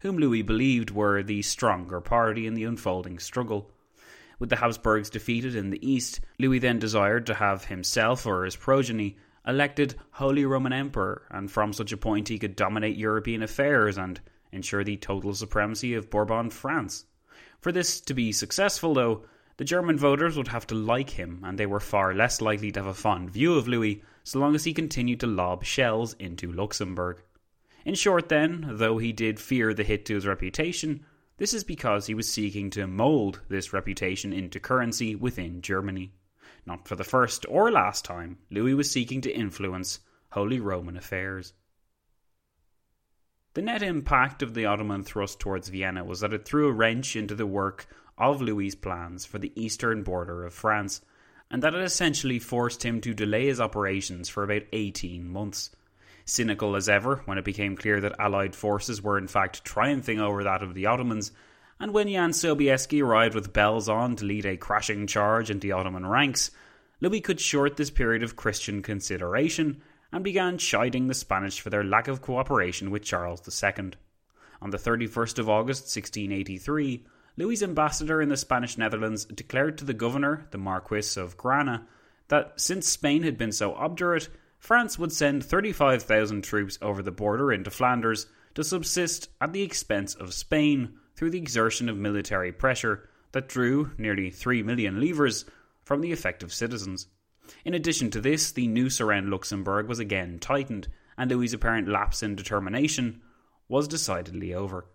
whom 0.05 0.17
Louis 0.17 0.43
believed 0.43 0.91
were 0.91 1.23
the 1.23 1.41
stronger 1.41 1.99
party 1.99 2.45
in 2.45 2.53
the 2.53 2.63
unfolding 2.63 3.17
struggle. 3.17 3.71
With 4.37 4.49
the 4.49 4.57
Habsburgs 4.57 5.09
defeated 5.09 5.55
in 5.55 5.71
the 5.71 5.83
east, 5.83 6.19
Louis 6.37 6.59
then 6.59 6.77
desired 6.77 7.25
to 7.25 7.33
have 7.33 7.65
himself 7.65 8.23
or 8.27 8.45
his 8.45 8.55
progeny 8.55 9.17
elected 9.47 9.95
Holy 10.11 10.45
Roman 10.45 10.73
Emperor, 10.73 11.23
and 11.31 11.49
from 11.49 11.73
such 11.73 11.91
a 11.91 11.97
point 11.97 12.27
he 12.27 12.37
could 12.37 12.55
dominate 12.55 12.97
European 12.97 13.41
affairs 13.41 13.97
and 13.97 14.21
ensure 14.51 14.83
the 14.83 14.95
total 14.95 15.33
supremacy 15.33 15.95
of 15.95 16.11
Bourbon 16.11 16.51
France. 16.51 17.05
For 17.59 17.71
this 17.71 17.99
to 18.01 18.13
be 18.13 18.31
successful, 18.31 18.93
though, 18.93 19.25
the 19.57 19.65
German 19.65 19.97
voters 19.97 20.37
would 20.37 20.49
have 20.49 20.67
to 20.67 20.75
like 20.75 21.09
him, 21.09 21.41
and 21.43 21.57
they 21.57 21.65
were 21.65 21.79
far 21.79 22.13
less 22.13 22.41
likely 22.41 22.71
to 22.73 22.81
have 22.81 22.87
a 22.87 22.93
fond 22.93 23.31
view 23.31 23.55
of 23.55 23.67
Louis 23.67 24.03
so 24.23 24.37
long 24.37 24.53
as 24.53 24.65
he 24.65 24.73
continued 24.75 25.21
to 25.21 25.27
lob 25.27 25.63
shells 25.63 26.13
into 26.19 26.51
Luxembourg. 26.51 27.23
In 27.85 27.93
short, 27.93 28.29
then, 28.29 28.65
though 28.67 28.97
he 28.97 29.13
did 29.13 29.39
fear 29.39 29.71
the 29.71 29.83
hit 29.83 30.05
to 30.07 30.15
his 30.15 30.25
reputation, 30.25 31.05
this 31.37 31.53
is 31.53 31.63
because 31.63 32.07
he 32.07 32.15
was 32.15 32.31
seeking 32.31 32.71
to 32.71 32.87
mould 32.87 33.41
this 33.47 33.73
reputation 33.73 34.33
into 34.33 34.59
currency 34.59 35.15
within 35.15 35.61
Germany. 35.61 36.11
Not 36.65 36.87
for 36.87 36.95
the 36.95 37.03
first 37.03 37.45
or 37.47 37.71
last 37.71 38.03
time, 38.03 38.39
Louis 38.49 38.73
was 38.73 38.89
seeking 38.89 39.21
to 39.21 39.31
influence 39.31 39.99
Holy 40.31 40.59
Roman 40.59 40.97
affairs. 40.97 41.53
The 43.53 43.61
net 43.61 43.83
impact 43.83 44.41
of 44.41 44.55
the 44.55 44.65
Ottoman 44.65 45.03
thrust 45.03 45.39
towards 45.39 45.69
Vienna 45.69 46.03
was 46.03 46.21
that 46.21 46.33
it 46.33 46.43
threw 46.43 46.67
a 46.67 46.73
wrench 46.73 47.15
into 47.15 47.35
the 47.35 47.45
work 47.45 47.87
of 48.17 48.41
Louis's 48.41 48.75
plans 48.75 49.25
for 49.25 49.37
the 49.37 49.53
eastern 49.55 50.01
border 50.01 50.43
of 50.43 50.53
France, 50.53 51.01
and 51.51 51.61
that 51.61 51.75
it 51.75 51.83
essentially 51.83 52.39
forced 52.39 52.83
him 52.83 52.99
to 53.01 53.13
delay 53.13 53.45
his 53.45 53.61
operations 53.61 54.27
for 54.27 54.43
about 54.43 54.63
18 54.73 55.29
months. 55.29 55.69
Cynical 56.25 56.75
as 56.75 56.89
ever, 56.89 57.21
when 57.25 57.37
it 57.37 57.45
became 57.45 57.77
clear 57.77 58.01
that 58.01 58.19
Allied 58.19 58.55
forces 58.55 59.01
were 59.01 59.17
in 59.17 59.27
fact 59.27 59.63
triumphing 59.63 60.19
over 60.19 60.43
that 60.43 60.63
of 60.63 60.73
the 60.73 60.87
Ottomans, 60.87 61.31
and 61.79 61.93
when 61.93 62.09
Jan 62.09 62.31
Sobieski 62.31 63.03
arrived 63.03 63.35
with 63.35 63.53
bells 63.53 63.87
on 63.87 64.15
to 64.15 64.25
lead 64.25 64.45
a 64.45 64.57
crashing 64.57 65.07
charge 65.07 65.51
into 65.51 65.67
the 65.67 65.73
Ottoman 65.73 66.05
ranks, 66.05 66.51
Louis 66.99 67.21
cut 67.21 67.39
short 67.39 67.77
this 67.77 67.91
period 67.91 68.23
of 68.23 68.35
Christian 68.35 68.81
consideration 68.81 69.81
and 70.11 70.23
began 70.23 70.57
chiding 70.57 71.07
the 71.07 71.13
Spanish 71.13 71.59
for 71.59 71.69
their 71.69 71.83
lack 71.83 72.07
of 72.07 72.21
cooperation 72.21 72.89
with 72.89 73.03
Charles 73.03 73.41
II. 73.47 73.91
On 74.61 74.69
the 74.71 74.77
31st 74.77 75.37
of 75.39 75.49
August 75.49 75.83
1683, 75.83 77.05
Louis' 77.37 77.61
ambassador 77.61 78.21
in 78.21 78.29
the 78.29 78.37
Spanish 78.37 78.77
Netherlands 78.77 79.25
declared 79.25 79.77
to 79.77 79.85
the 79.85 79.93
governor, 79.93 80.47
the 80.51 80.57
Marquis 80.57 81.19
of 81.19 81.35
Grana, 81.37 81.85
that 82.29 82.53
since 82.55 82.87
Spain 82.87 83.23
had 83.23 83.37
been 83.37 83.51
so 83.51 83.73
obdurate, 83.75 84.29
France 84.65 84.97
would 84.97 85.11
send 85.11 85.45
35,000 85.45 86.43
troops 86.43 86.79
over 86.81 87.03
the 87.03 87.11
border 87.11 87.53
into 87.53 87.69
Flanders 87.69 88.25
to 88.55 88.63
subsist 88.63 89.29
at 89.39 89.53
the 89.53 89.61
expense 89.61 90.15
of 90.15 90.33
Spain 90.33 90.95
through 91.15 91.29
the 91.29 91.37
exertion 91.37 91.87
of 91.87 91.97
military 91.97 92.51
pressure 92.51 93.07
that 93.31 93.47
drew 93.47 93.91
nearly 93.99 94.31
3 94.31 94.63
million 94.63 94.99
livres 94.99 95.45
from 95.83 96.01
the 96.01 96.11
effective 96.11 96.51
citizens. 96.51 97.05
In 97.63 97.75
addition 97.75 98.09
to 98.09 98.19
this, 98.19 98.51
the 98.51 98.65
noose 98.65 98.99
around 98.99 99.29
Luxembourg 99.29 99.87
was 99.87 99.99
again 99.99 100.39
tightened, 100.39 100.87
and 101.15 101.29
Louis' 101.29 101.53
apparent 101.53 101.87
lapse 101.87 102.23
in 102.23 102.35
determination 102.35 103.21
was 103.67 103.87
decidedly 103.87 104.51
over. 104.51 104.87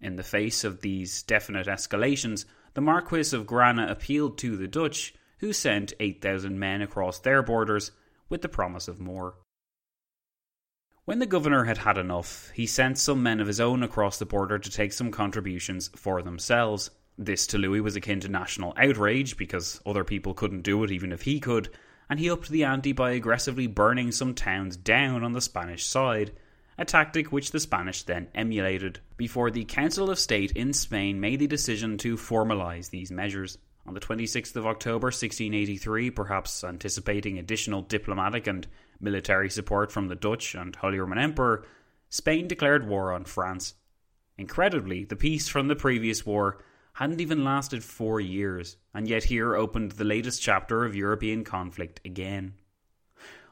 In 0.00 0.14
the 0.14 0.22
face 0.22 0.62
of 0.62 0.82
these 0.82 1.24
definite 1.24 1.66
escalations, 1.66 2.44
the 2.74 2.80
Marquis 2.80 3.34
of 3.34 3.44
Grana 3.44 3.88
appealed 3.90 4.38
to 4.38 4.56
the 4.56 4.68
Dutch, 4.68 5.12
who 5.38 5.52
sent 5.52 5.92
8,000 6.00 6.58
men 6.58 6.82
across 6.82 7.18
their 7.18 7.42
borders 7.42 7.92
with 8.28 8.42
the 8.42 8.48
promise 8.48 8.88
of 8.88 9.00
more. 9.00 9.34
When 11.04 11.20
the 11.20 11.26
governor 11.26 11.64
had 11.64 11.78
had 11.78 11.98
enough, 11.98 12.50
he 12.54 12.66
sent 12.66 12.98
some 12.98 13.22
men 13.22 13.38
of 13.38 13.46
his 13.46 13.60
own 13.60 13.84
across 13.84 14.18
the 14.18 14.26
border 14.26 14.58
to 14.58 14.70
take 14.70 14.92
some 14.92 15.12
contributions 15.12 15.88
for 15.94 16.20
themselves. 16.20 16.90
This 17.16 17.46
to 17.48 17.58
Louis 17.58 17.80
was 17.80 17.94
akin 17.94 18.18
to 18.20 18.28
national 18.28 18.74
outrage 18.76 19.36
because 19.36 19.80
other 19.86 20.02
people 20.02 20.34
couldn't 20.34 20.62
do 20.62 20.82
it 20.82 20.90
even 20.90 21.12
if 21.12 21.22
he 21.22 21.38
could, 21.38 21.70
and 22.10 22.18
he 22.18 22.28
upped 22.28 22.48
the 22.48 22.64
ante 22.64 22.92
by 22.92 23.12
aggressively 23.12 23.68
burning 23.68 24.10
some 24.10 24.34
towns 24.34 24.76
down 24.76 25.22
on 25.22 25.32
the 25.32 25.40
Spanish 25.40 25.86
side, 25.86 26.32
a 26.76 26.84
tactic 26.84 27.30
which 27.30 27.52
the 27.52 27.60
Spanish 27.60 28.02
then 28.02 28.28
emulated, 28.34 28.98
before 29.16 29.50
the 29.50 29.64
Council 29.64 30.10
of 30.10 30.18
State 30.18 30.52
in 30.52 30.72
Spain 30.72 31.20
made 31.20 31.38
the 31.38 31.46
decision 31.46 31.96
to 31.98 32.16
formalise 32.16 32.90
these 32.90 33.12
measures. 33.12 33.58
On 33.86 33.94
the 33.94 34.00
26th 34.00 34.56
of 34.56 34.66
October 34.66 35.06
1683, 35.06 36.10
perhaps 36.10 36.64
anticipating 36.64 37.38
additional 37.38 37.82
diplomatic 37.82 38.48
and 38.48 38.66
military 39.00 39.48
support 39.48 39.92
from 39.92 40.08
the 40.08 40.16
Dutch 40.16 40.56
and 40.56 40.74
Holy 40.74 40.98
Roman 40.98 41.18
Emperor, 41.18 41.64
Spain 42.08 42.48
declared 42.48 42.88
war 42.88 43.12
on 43.12 43.24
France. 43.24 43.74
Incredibly, 44.36 45.04
the 45.04 45.14
peace 45.14 45.48
from 45.48 45.68
the 45.68 45.76
previous 45.76 46.26
war 46.26 46.58
hadn't 46.94 47.20
even 47.20 47.44
lasted 47.44 47.84
four 47.84 48.20
years, 48.20 48.76
and 48.92 49.06
yet 49.06 49.24
here 49.24 49.54
opened 49.54 49.92
the 49.92 50.04
latest 50.04 50.42
chapter 50.42 50.84
of 50.84 50.96
European 50.96 51.44
conflict 51.44 52.00
again. 52.04 52.54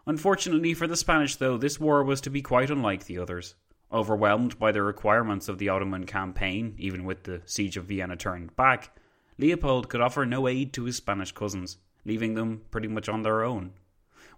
Unfortunately 0.07 0.75
for 0.75 0.87
the 0.89 0.97
Spanish, 0.97 1.37
though, 1.37 1.57
this 1.57 1.79
war 1.79 2.03
was 2.03 2.21
to 2.23 2.31
be 2.31 2.43
quite 2.43 2.71
unlike 2.71 3.05
the 3.05 3.19
others. 3.19 3.55
Overwhelmed 3.93 4.59
by 4.59 4.73
the 4.73 4.83
requirements 4.83 5.49
of 5.49 5.59
the 5.59 5.69
Ottoman 5.69 6.07
campaign, 6.07 6.75
even 6.79 7.05
with 7.05 7.23
the 7.23 7.43
siege 7.45 7.77
of 7.77 7.85
Vienna 7.85 8.17
turned 8.17 8.57
back, 8.57 8.99
Leopold 9.39 9.89
could 9.89 10.01
offer 10.01 10.25
no 10.25 10.47
aid 10.47 10.73
to 10.73 10.85
his 10.85 10.97
Spanish 10.97 11.33
cousins, 11.33 11.79
leaving 12.05 12.35
them 12.35 12.63
pretty 12.71 12.89
much 12.89 13.09
on 13.09 13.23
their 13.23 13.43
own. 13.43 13.73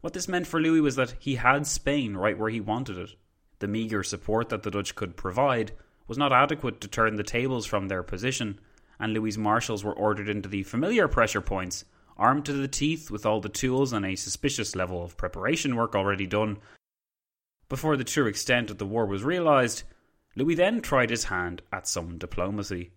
What 0.00 0.12
this 0.12 0.28
meant 0.28 0.46
for 0.46 0.60
Louis 0.60 0.80
was 0.80 0.96
that 0.96 1.14
he 1.18 1.36
had 1.36 1.66
Spain 1.66 2.16
right 2.16 2.38
where 2.38 2.50
he 2.50 2.60
wanted 2.60 2.98
it. 2.98 3.10
The 3.58 3.68
meagre 3.68 4.02
support 4.02 4.48
that 4.50 4.62
the 4.62 4.70
Dutch 4.70 4.94
could 4.94 5.16
provide 5.16 5.72
was 6.06 6.18
not 6.18 6.32
adequate 6.32 6.80
to 6.80 6.88
turn 6.88 7.16
the 7.16 7.22
tables 7.22 7.66
from 7.66 7.88
their 7.88 8.02
position, 8.02 8.60
and 8.98 9.12
Louis' 9.12 9.36
marshals 9.36 9.84
were 9.84 9.94
ordered 9.94 10.28
into 10.28 10.48
the 10.48 10.62
familiar 10.62 11.08
pressure 11.08 11.40
points, 11.40 11.84
armed 12.16 12.44
to 12.46 12.52
the 12.52 12.68
teeth 12.68 13.10
with 13.10 13.26
all 13.26 13.40
the 13.40 13.48
tools 13.48 13.92
and 13.92 14.06
a 14.06 14.16
suspicious 14.16 14.74
level 14.74 15.02
of 15.02 15.16
preparation 15.16 15.76
work 15.76 15.94
already 15.94 16.26
done. 16.26 16.58
Before 17.68 17.96
the 17.96 18.04
true 18.04 18.26
extent 18.26 18.70
of 18.70 18.78
the 18.78 18.86
war 18.86 19.06
was 19.06 19.24
realised, 19.24 19.82
Louis 20.36 20.54
then 20.54 20.80
tried 20.80 21.10
his 21.10 21.24
hand 21.24 21.62
at 21.72 21.88
some 21.88 22.18
diplomacy. 22.18 22.92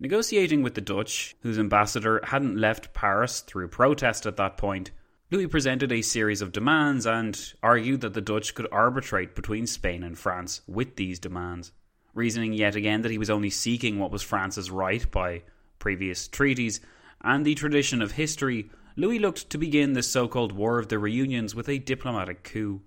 Negotiating 0.00 0.62
with 0.62 0.74
the 0.74 0.80
Dutch, 0.80 1.36
whose 1.40 1.58
ambassador 1.58 2.20
hadn't 2.24 2.56
left 2.56 2.94
Paris 2.94 3.40
through 3.40 3.68
protest 3.68 4.26
at 4.26 4.36
that 4.36 4.56
point, 4.56 4.90
Louis 5.30 5.46
presented 5.46 5.92
a 5.92 6.02
series 6.02 6.40
of 6.40 6.52
demands 6.52 7.06
and 7.06 7.52
argued 7.62 8.00
that 8.00 8.14
the 8.14 8.20
Dutch 8.20 8.54
could 8.54 8.68
arbitrate 8.70 9.34
between 9.34 9.66
Spain 9.66 10.02
and 10.02 10.16
France 10.18 10.62
with 10.66 10.96
these 10.96 11.18
demands 11.18 11.72
reasoning 12.18 12.52
yet 12.52 12.74
again 12.74 13.02
that 13.02 13.12
he 13.12 13.18
was 13.18 13.30
only 13.30 13.48
seeking 13.48 13.98
what 13.98 14.10
was 14.10 14.22
France's 14.22 14.72
right 14.72 15.08
by 15.12 15.42
previous 15.78 16.26
treaties 16.26 16.80
and 17.22 17.44
the 17.44 17.54
tradition 17.54 18.02
of 18.02 18.12
history, 18.12 18.70
Louis 18.96 19.20
looked 19.20 19.48
to 19.50 19.58
begin 19.58 19.92
the 19.92 20.02
so 20.02 20.26
called 20.26 20.52
War 20.52 20.80
of 20.80 20.88
the 20.88 20.98
Reunions 20.98 21.54
with 21.54 21.68
a 21.68 21.78
diplomatic 21.78 22.42
coup. 22.42 22.80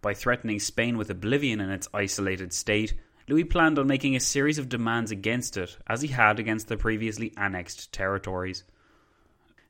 By 0.00 0.14
threatening 0.14 0.60
Spain 0.60 0.96
with 0.96 1.10
oblivion 1.10 1.60
in 1.60 1.70
its 1.70 1.88
isolated 1.92 2.52
state, 2.52 2.94
Louis 3.28 3.44
planned 3.44 3.78
on 3.78 3.86
making 3.86 4.16
a 4.16 4.20
series 4.20 4.58
of 4.58 4.70
demands 4.70 5.10
against 5.10 5.58
it, 5.58 5.76
as 5.86 6.00
he 6.00 6.08
had 6.08 6.40
against 6.40 6.68
the 6.68 6.78
previously 6.78 7.32
annexed 7.36 7.92
territories. 7.92 8.64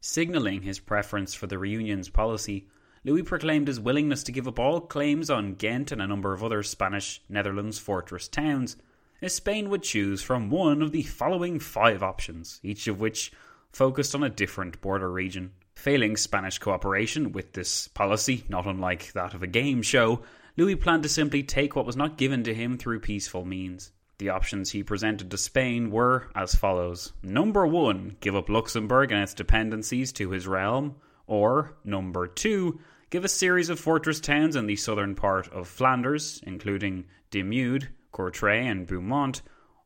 Signalling 0.00 0.62
his 0.62 0.78
preference 0.78 1.34
for 1.34 1.48
the 1.48 1.58
Reunion's 1.58 2.08
policy, 2.08 2.68
Louis 3.04 3.24
proclaimed 3.24 3.66
his 3.66 3.80
willingness 3.80 4.22
to 4.24 4.32
give 4.32 4.46
up 4.46 4.60
all 4.60 4.80
claims 4.80 5.28
on 5.28 5.54
Ghent 5.54 5.90
and 5.90 6.00
a 6.00 6.06
number 6.06 6.32
of 6.32 6.44
other 6.44 6.62
Spanish 6.62 7.20
Netherlands 7.28 7.78
fortress 7.78 8.28
towns 8.28 8.76
if 9.20 9.32
Spain 9.32 9.70
would 9.70 9.82
choose 9.82 10.22
from 10.22 10.50
one 10.50 10.80
of 10.80 10.92
the 10.92 11.02
following 11.02 11.58
five 11.58 12.02
options, 12.02 12.60
each 12.62 12.86
of 12.86 13.00
which 13.00 13.32
focused 13.72 14.14
on 14.14 14.22
a 14.22 14.30
different 14.30 14.80
border 14.80 15.10
region. 15.10 15.52
Failing 15.74 16.16
Spanish 16.16 16.58
cooperation 16.58 17.32
with 17.32 17.52
this 17.52 17.88
policy, 17.88 18.44
not 18.48 18.66
unlike 18.66 19.12
that 19.12 19.34
of 19.34 19.42
a 19.42 19.48
game 19.48 19.82
show, 19.82 20.22
Louis 20.58 20.74
planned 20.74 21.04
to 21.04 21.08
simply 21.08 21.44
take 21.44 21.76
what 21.76 21.86
was 21.86 21.96
not 21.96 22.18
given 22.18 22.42
to 22.42 22.52
him 22.52 22.78
through 22.78 22.98
peaceful 22.98 23.44
means. 23.44 23.92
The 24.18 24.30
options 24.30 24.72
he 24.72 24.82
presented 24.82 25.30
to 25.30 25.38
Spain 25.38 25.88
were 25.88 26.32
as 26.34 26.56
follows 26.56 27.12
Number 27.22 27.64
one, 27.64 28.16
give 28.18 28.34
up 28.34 28.48
Luxembourg 28.48 29.12
and 29.12 29.22
its 29.22 29.34
dependencies 29.34 30.12
to 30.14 30.30
his 30.30 30.48
realm. 30.48 30.96
Or, 31.28 31.76
number 31.84 32.26
two, 32.26 32.80
give 33.10 33.24
a 33.24 33.28
series 33.28 33.68
of 33.68 33.78
fortress 33.78 34.18
towns 34.18 34.56
in 34.56 34.66
the 34.66 34.74
southern 34.74 35.14
part 35.14 35.46
of 35.52 35.68
Flanders, 35.68 36.40
including 36.44 37.04
Dixmude, 37.30 37.86
Courtrai, 38.12 38.68
and 38.68 38.84
Beaumont. 38.84 39.42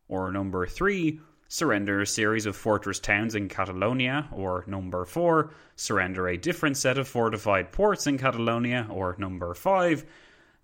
Or, 0.09 0.33
number 0.33 0.67
three, 0.67 1.21
surrender 1.49 2.01
a 2.01 2.07
series 2.07 2.47
of 2.47 2.57
fortress 2.57 2.99
towns 2.99 3.35
in 3.35 3.51
Catalonia. 3.51 4.27
Or, 4.33 4.65
number 4.67 5.05
four, 5.05 5.51
surrender 5.77 6.29
a 6.29 6.39
different 6.39 6.79
set 6.79 6.97
of 6.97 7.07
fortified 7.07 7.73
ports 7.73 8.07
in 8.07 8.17
Catalonia. 8.17 8.87
Or, 8.91 9.17
number 9.19 9.53
five, 9.53 10.07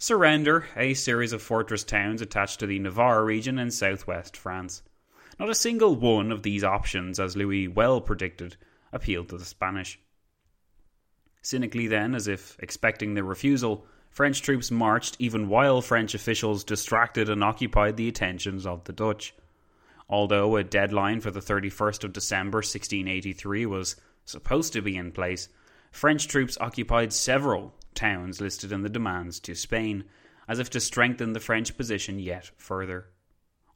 surrender 0.01 0.67
a 0.77 0.95
series 0.95 1.33
of 1.33 1.43
fortress 1.43 1.83
towns 1.83 2.23
attached 2.23 2.61
to 2.61 2.67
the 2.67 2.79
Navarre 2.79 3.25
region 3.25 3.59
in 3.59 3.71
southwest 3.71 4.37
France. 4.37 4.83
Not 5.41 5.51
a 5.51 5.55
single 5.55 5.97
one 5.97 6.31
of 6.31 6.45
these 6.45 6.63
options, 6.63 7.19
as 7.19 7.37
Louis 7.37 7.67
well 7.67 8.01
predicted, 8.01 8.57
appealed 8.93 9.29
to 9.31 9.39
the 9.39 9.45
Spanish. 9.45 9.99
Cynically, 11.43 11.89
then, 11.89 12.15
as 12.15 12.29
if 12.29 12.57
expecting 12.61 13.15
their 13.15 13.25
refusal, 13.25 13.87
French 14.11 14.41
troops 14.41 14.71
marched 14.71 15.17
even 15.19 15.49
while 15.49 15.81
French 15.81 16.15
officials 16.15 16.65
distracted 16.65 17.29
and 17.29 17.43
occupied 17.43 17.97
the 17.97 18.09
attentions 18.09 18.67
of 18.67 18.85
the 18.85 18.93
Dutch. 18.93 19.35
Although 20.09 20.57
a 20.57 20.65
deadline 20.65 21.21
for 21.21 21.31
the 21.31 21.41
31st 21.41 22.05
of 22.05 22.13
December 22.13 22.59
1683 22.59 23.67
was 23.67 23.97
supposed 24.25 24.73
to 24.73 24.81
be 24.81 24.97
in 24.97 25.13
place, 25.13 25.49
French 25.91 26.29
troops 26.29 26.57
occupied 26.61 27.13
several 27.13 27.75
towns 27.99 28.41
listed 28.41 28.71
in 28.71 28.83
the 28.83 28.89
demands 28.89 29.41
to 29.41 29.55
Spain, 29.55 30.05
as 30.47 30.59
if 30.59 30.71
to 30.71 30.81
strengthen 30.81 31.33
the 31.33 31.41
French 31.41 31.77
position 31.77 32.19
yet 32.19 32.51
further. 32.57 33.09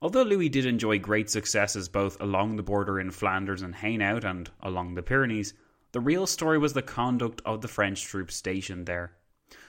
Although 0.01 0.23
Louis 0.23 0.49
did 0.49 0.65
enjoy 0.65 0.99
great 0.99 1.29
successes 1.29 1.89
both 1.89 2.21
along 2.21 2.57
the 2.57 2.63
border 2.63 2.99
in 2.99 3.11
Flanders 3.11 3.63
and 3.63 3.75
Hainaut 3.75 4.25
and 4.25 4.51
along 4.61 4.95
the 4.95 5.03
Pyrenees, 5.03 5.55
the 5.93 6.01
real 6.01 6.27
story 6.27 6.59
was 6.59 6.73
the 6.73 6.83
conduct 6.83 7.43
of 7.45 7.61
the 7.61 7.69
French 7.69 8.03
troops 8.05 8.35
stationed 8.35 8.87
there. 8.87 9.13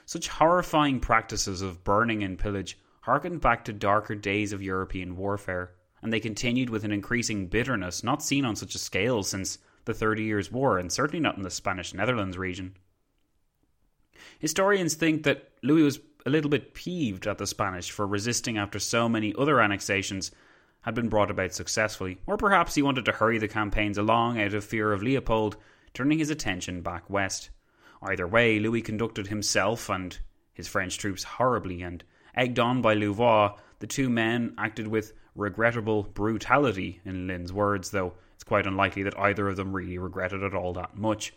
Such 0.05 0.27
horrifying 0.27 0.99
practices 0.99 1.61
of 1.61 1.83
burning 1.83 2.23
and 2.23 2.39
pillage 2.39 2.77
harkened 3.01 3.41
back 3.41 3.65
to 3.65 3.73
darker 3.73 4.15
days 4.15 4.53
of 4.53 4.61
European 4.61 5.17
warfare, 5.17 5.75
and 6.01 6.13
they 6.13 6.19
continued 6.19 6.69
with 6.69 6.83
an 6.83 6.91
increasing 6.91 7.47
bitterness 7.47 8.03
not 8.03 8.23
seen 8.23 8.45
on 8.45 8.55
such 8.55 8.75
a 8.75 8.79
scale 8.79 9.23
since 9.23 9.57
the 9.85 9.93
Thirty 9.93 10.23
Years' 10.23 10.51
War, 10.51 10.77
and 10.77 10.91
certainly 10.91 11.19
not 11.19 11.37
in 11.37 11.43
the 11.43 11.49
Spanish 11.49 11.93
Netherlands 11.93 12.37
region. 12.37 12.77
Historians 14.39 14.95
think 14.95 15.23
that 15.23 15.49
Louis 15.61 15.83
was 15.83 15.99
a 16.25 16.29
little 16.29 16.49
bit 16.49 16.73
peeved 16.73 17.27
at 17.27 17.37
the 17.37 17.47
Spanish 17.47 17.91
for 17.91 18.07
resisting 18.07 18.57
after 18.57 18.79
so 18.79 19.09
many 19.09 19.33
other 19.37 19.59
annexations 19.59 20.31
had 20.81 20.93
been 20.93 21.09
brought 21.09 21.31
about 21.31 21.53
successfully, 21.53 22.19
or 22.27 22.37
perhaps 22.37 22.75
he 22.75 22.81
wanted 22.81 23.05
to 23.05 23.11
hurry 23.11 23.37
the 23.37 23.47
campaigns 23.47 23.97
along 23.97 24.39
out 24.39 24.53
of 24.53 24.63
fear 24.63 24.91
of 24.91 25.01
Leopold 25.01 25.57
turning 25.93 26.19
his 26.19 26.29
attention 26.29 26.81
back 26.81 27.09
west. 27.09 27.49
Either 28.01 28.27
way, 28.27 28.59
Louis 28.59 28.81
conducted 28.81 29.27
himself 29.27 29.89
and 29.89 30.19
his 30.53 30.67
French 30.67 30.97
troops 30.97 31.23
horribly, 31.23 31.81
and 31.81 32.03
egged 32.35 32.59
on 32.59 32.81
by 32.81 32.93
Louvois, 32.93 33.55
the 33.79 33.87
two 33.87 34.09
men 34.09 34.53
acted 34.57 34.87
with 34.87 35.13
regrettable 35.35 36.03
brutality, 36.03 36.99
in 37.05 37.27
Lynn's 37.27 37.53
words, 37.53 37.91
though 37.91 38.13
it's 38.35 38.43
quite 38.43 38.67
unlikely 38.67 39.03
that 39.03 39.17
either 39.17 39.47
of 39.47 39.55
them 39.55 39.73
really 39.73 39.97
regretted 39.97 40.43
it 40.43 40.53
all 40.53 40.73
that 40.73 40.97
much. 40.97 41.33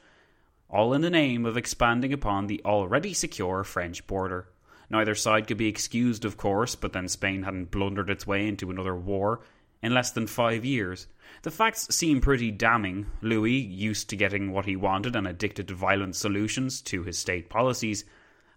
All 0.68 0.92
in 0.92 1.00
the 1.00 1.10
name 1.10 1.46
of 1.46 1.56
expanding 1.56 2.12
upon 2.12 2.46
the 2.46 2.60
already 2.64 3.14
secure 3.14 3.62
French 3.62 4.06
border. 4.06 4.48
Neither 4.90 5.14
side 5.14 5.46
could 5.46 5.56
be 5.56 5.68
excused, 5.68 6.24
of 6.24 6.36
course, 6.36 6.74
but 6.74 6.92
then 6.92 7.08
Spain 7.08 7.42
hadn't 7.42 7.70
blundered 7.70 8.10
its 8.10 8.26
way 8.26 8.48
into 8.48 8.70
another 8.70 8.94
war 8.94 9.40
in 9.82 9.94
less 9.94 10.10
than 10.10 10.26
five 10.26 10.64
years. 10.64 11.06
The 11.42 11.50
facts 11.50 11.94
seem 11.94 12.20
pretty 12.20 12.50
damning. 12.50 13.06
Louis, 13.20 13.52
used 13.52 14.10
to 14.10 14.16
getting 14.16 14.52
what 14.52 14.64
he 14.64 14.76
wanted 14.76 15.14
and 15.14 15.26
addicted 15.26 15.68
to 15.68 15.74
violent 15.74 16.16
solutions 16.16 16.80
to 16.82 17.04
his 17.04 17.18
state 17.18 17.48
policies, 17.48 18.04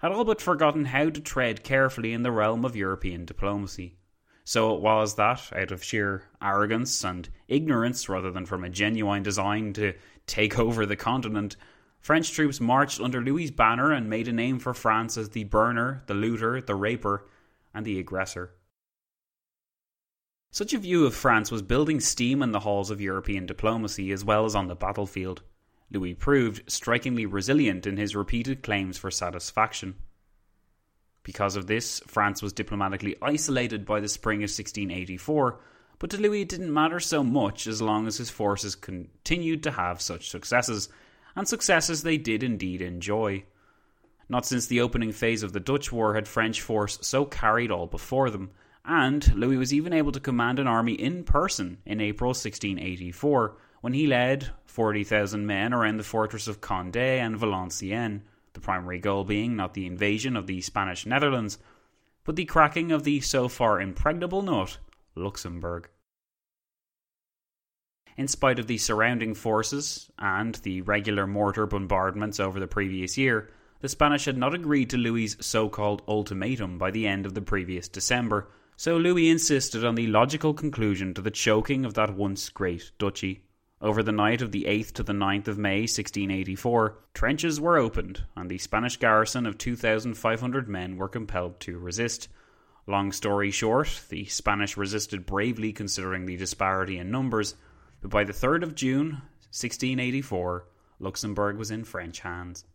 had 0.02 0.12
all 0.12 0.24
but 0.24 0.42
forgotten 0.42 0.86
how 0.86 1.10
to 1.10 1.22
tread 1.22 1.64
carefully 1.64 2.14
in 2.14 2.24
the 2.24 2.32
realm 2.32 2.66
of 2.66 2.76
European 2.76 3.26
diplomacy. 3.26 3.98
So 4.46 4.76
it 4.76 4.82
was 4.82 5.16
that, 5.16 5.52
out 5.54 5.72
of 5.72 5.84
sheer 5.84 6.24
arrogance 6.42 7.04
and 7.04 7.30
ignorance 7.48 8.10
rather 8.10 8.32
than 8.32 8.48
from 8.48 8.64
a 8.64 8.70
genuine 8.70 9.22
design 9.22 9.74
to 9.74 9.94
take 10.26 10.58
over 10.58 10.86
the 10.86 10.96
continent, 10.96 11.56
French 12.00 12.32
troops 12.32 12.60
marched 12.60 13.00
under 13.00 13.22
Louis's 13.22 13.52
banner 13.52 13.92
and 13.92 14.10
made 14.10 14.28
a 14.28 14.34
name 14.34 14.60
for 14.60 14.74
France 14.74 15.18
as 15.18 15.30
the 15.30 15.44
burner, 15.44 16.04
the 16.08 16.14
looter, 16.14 16.62
the 16.62 16.76
raper, 16.76 17.28
and 17.74 17.86
the 17.86 18.00
aggressor. 18.00 18.52
Such 20.52 20.74
a 20.74 20.80
view 20.80 21.06
of 21.06 21.14
France 21.14 21.52
was 21.52 21.62
building 21.62 22.00
steam 22.00 22.42
in 22.42 22.52
the 22.52 22.62
halls 22.62 22.90
of 22.90 23.00
European 23.00 23.46
diplomacy 23.46 24.12
as 24.12 24.26
well 24.26 24.46
as 24.46 24.56
on 24.56 24.68
the 24.68 24.76
battlefield. 24.76 25.44
Louis 25.92 26.16
proved 26.16 26.72
strikingly 26.72 27.26
resilient 27.26 27.86
in 27.86 27.98
his 27.98 28.16
repeated 28.16 28.64
claims 28.64 28.98
for 28.98 29.12
satisfaction. 29.12 29.96
Because 31.24 31.56
of 31.56 31.68
this, 31.68 32.00
France 32.08 32.42
was 32.42 32.54
diplomatically 32.54 33.16
isolated 33.22 33.86
by 33.86 34.00
the 34.00 34.08
spring 34.08 34.38
of 34.38 34.50
1684, 34.50 35.60
but 36.00 36.10
to 36.10 36.18
Louis 36.18 36.42
it 36.42 36.50
didn't 36.50 36.74
matter 36.74 37.00
so 37.00 37.24
much 37.24 37.68
as 37.68 37.82
long 37.82 38.08
as 38.08 38.18
his 38.18 38.30
forces 38.30 38.76
continued 38.76 39.62
to 39.64 39.72
have 39.72 40.02
such 40.02 40.30
successes, 40.30 40.90
and 41.40 41.48
successes 41.48 42.04
they 42.04 42.18
did 42.18 42.44
indeed 42.44 42.82
enjoy. 42.82 43.46
Not 44.28 44.46
since 44.46 44.68
the 44.68 44.82
opening 44.82 45.14
phase 45.14 45.42
of 45.42 45.54
the 45.54 45.62
Dutch 45.62 45.90
War 45.90 46.14
had 46.14 46.28
French 46.28 46.62
force 46.62 47.00
so 47.02 47.24
carried 47.24 47.72
all 47.72 47.88
before 47.88 48.30
them, 48.30 48.52
and 48.84 49.34
Louis 49.34 49.56
was 49.56 49.74
even 49.74 49.94
able 49.94 50.12
to 50.12 50.20
command 50.20 50.60
an 50.60 50.68
army 50.68 50.96
in 50.96 51.24
person 51.24 51.78
in 51.86 52.02
April 52.02 52.32
1684 52.32 53.56
when 53.80 53.94
he 53.94 54.06
led 54.06 54.50
40,000 54.66 55.46
men 55.48 55.74
around 55.74 55.96
the 55.96 56.04
fortress 56.04 56.50
of 56.50 56.60
Condé 56.60 57.20
and 57.20 57.38
Valenciennes, 57.38 58.22
the 58.52 58.60
primary 58.60 59.00
goal 59.00 59.24
being 59.24 59.56
not 59.56 59.74
the 59.74 59.86
invasion 59.86 60.36
of 60.36 60.46
the 60.46 60.60
Spanish 60.60 61.06
Netherlands, 61.06 61.58
but 62.26 62.36
the 62.36 62.44
cracking 62.44 62.92
of 62.92 63.06
the 63.06 63.22
so 63.22 63.48
far 63.48 63.80
impregnable 63.80 64.42
nut, 64.42 64.78
Luxembourg. 65.16 65.90
In 68.20 68.28
spite 68.28 68.60
of 68.60 68.68
the 68.68 68.78
surrounding 68.78 69.34
forces 69.34 70.12
and 70.20 70.54
the 70.56 70.82
regular 70.82 71.26
mortar 71.26 71.66
bombardments 71.66 72.38
over 72.38 72.60
the 72.60 72.68
previous 72.68 73.18
year, 73.18 73.50
the 73.80 73.88
Spanish 73.88 74.26
had 74.26 74.38
not 74.38 74.54
agreed 74.54 74.90
to 74.90 74.98
Louis's 74.98 75.38
so 75.40 75.70
called 75.70 76.02
ultimatum 76.06 76.78
by 76.78 76.92
the 76.92 77.08
end 77.08 77.26
of 77.26 77.34
the 77.34 77.42
previous 77.42 77.88
December, 77.88 78.50
so 78.76 78.98
Louis 78.98 79.30
insisted 79.30 79.86
on 79.86 79.96
the 79.96 80.08
logical 80.08 80.54
conclusion 80.54 81.14
to 81.14 81.22
the 81.22 81.32
choking 81.32 81.86
of 81.86 81.94
that 81.94 82.14
once 82.14 82.50
great 82.50 82.92
duchy. 82.98 83.46
Over 83.80 84.04
the 84.04 84.12
night 84.12 84.42
of 84.42 84.52
the 84.52 84.66
8th 84.66 84.92
to 84.96 85.04
the 85.04 85.14
9th 85.14 85.48
of 85.48 85.58
May 85.58 85.84
1684, 85.84 86.98
trenches 87.14 87.62
were 87.62 87.78
opened, 87.78 88.26
and 88.36 88.52
the 88.52 88.58
Spanish 88.58 88.98
garrison 88.98 89.46
of 89.46 89.58
2,500 89.58 90.68
men 90.68 90.98
were 90.98 91.08
compelled 91.08 91.62
to 91.62 91.80
resist. 91.80 92.28
Long 92.86 93.14
story 93.14 93.50
short, 93.50 94.02
the 94.10 94.26
Spanish 94.26 94.76
resisted 94.76 95.26
bravely 95.26 95.72
considering 95.72 96.26
the 96.26 96.36
disparity 96.36 96.98
in 96.98 97.12
numbers, 97.12 97.56
but 98.02 98.12
by 98.12 98.24
the 98.24 98.34
3rd 98.34 98.64
of 98.64 98.76
June 98.76 99.22
1684, 99.52 100.68
Luxembourg 101.00 101.58
was 101.58 101.72
in 101.72 101.84
French 101.84 102.20
hands. 102.20 102.66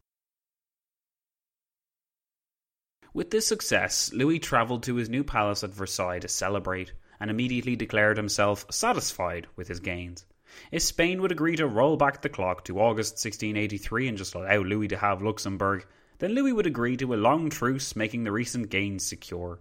With 3.12 3.30
this 3.30 3.46
success, 3.46 4.12
Louis 4.12 4.40
travelled 4.40 4.82
to 4.82 4.96
his 4.96 5.08
new 5.08 5.22
palace 5.22 5.62
at 5.62 5.70
Versailles 5.70 6.18
to 6.18 6.28
celebrate, 6.28 6.92
and 7.20 7.30
immediately 7.30 7.76
declared 7.76 8.16
himself 8.16 8.66
satisfied 8.70 9.46
with 9.54 9.68
his 9.68 9.78
gains. 9.78 10.26
If 10.72 10.82
Spain 10.82 11.22
would 11.22 11.32
agree 11.32 11.56
to 11.56 11.66
roll 11.66 11.96
back 11.96 12.22
the 12.22 12.28
clock 12.28 12.64
to 12.64 12.80
August 12.80 13.12
1683 13.14 14.08
and 14.08 14.18
just 14.18 14.34
allow 14.34 14.58
Louis 14.58 14.88
to 14.88 14.96
have 14.96 15.22
Luxembourg, 15.22 15.86
then 16.18 16.32
Louis 16.32 16.52
would 16.52 16.66
agree 16.66 16.96
to 16.96 17.14
a 17.14 17.16
long 17.16 17.50
truce, 17.50 17.94
making 17.94 18.24
the 18.24 18.32
recent 18.32 18.68
gains 18.68 19.06
secure. 19.06 19.60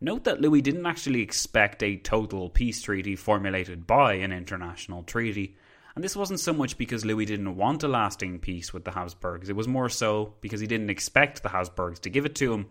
Note 0.00 0.24
that 0.24 0.40
Louis 0.40 0.62
didn't 0.62 0.86
actually 0.86 1.22
expect 1.22 1.82
a 1.82 1.96
total 1.96 2.50
peace 2.50 2.80
treaty 2.80 3.16
formulated 3.16 3.84
by 3.84 4.14
an 4.14 4.30
international 4.30 5.02
treaty, 5.02 5.56
and 5.96 6.04
this 6.04 6.14
wasn't 6.14 6.38
so 6.38 6.52
much 6.52 6.78
because 6.78 7.04
Louis 7.04 7.24
didn't 7.24 7.56
want 7.56 7.82
a 7.82 7.88
lasting 7.88 8.38
peace 8.38 8.72
with 8.72 8.84
the 8.84 8.92
Habsburgs, 8.92 9.48
it 9.48 9.56
was 9.56 9.66
more 9.66 9.88
so 9.88 10.34
because 10.40 10.60
he 10.60 10.68
didn't 10.68 10.90
expect 10.90 11.42
the 11.42 11.48
Habsburgs 11.48 11.98
to 12.00 12.10
give 12.10 12.24
it 12.24 12.36
to 12.36 12.52
him, 12.52 12.66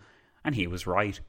and 0.45 0.55
he 0.55 0.67
was 0.67 0.87
right. 0.87 1.19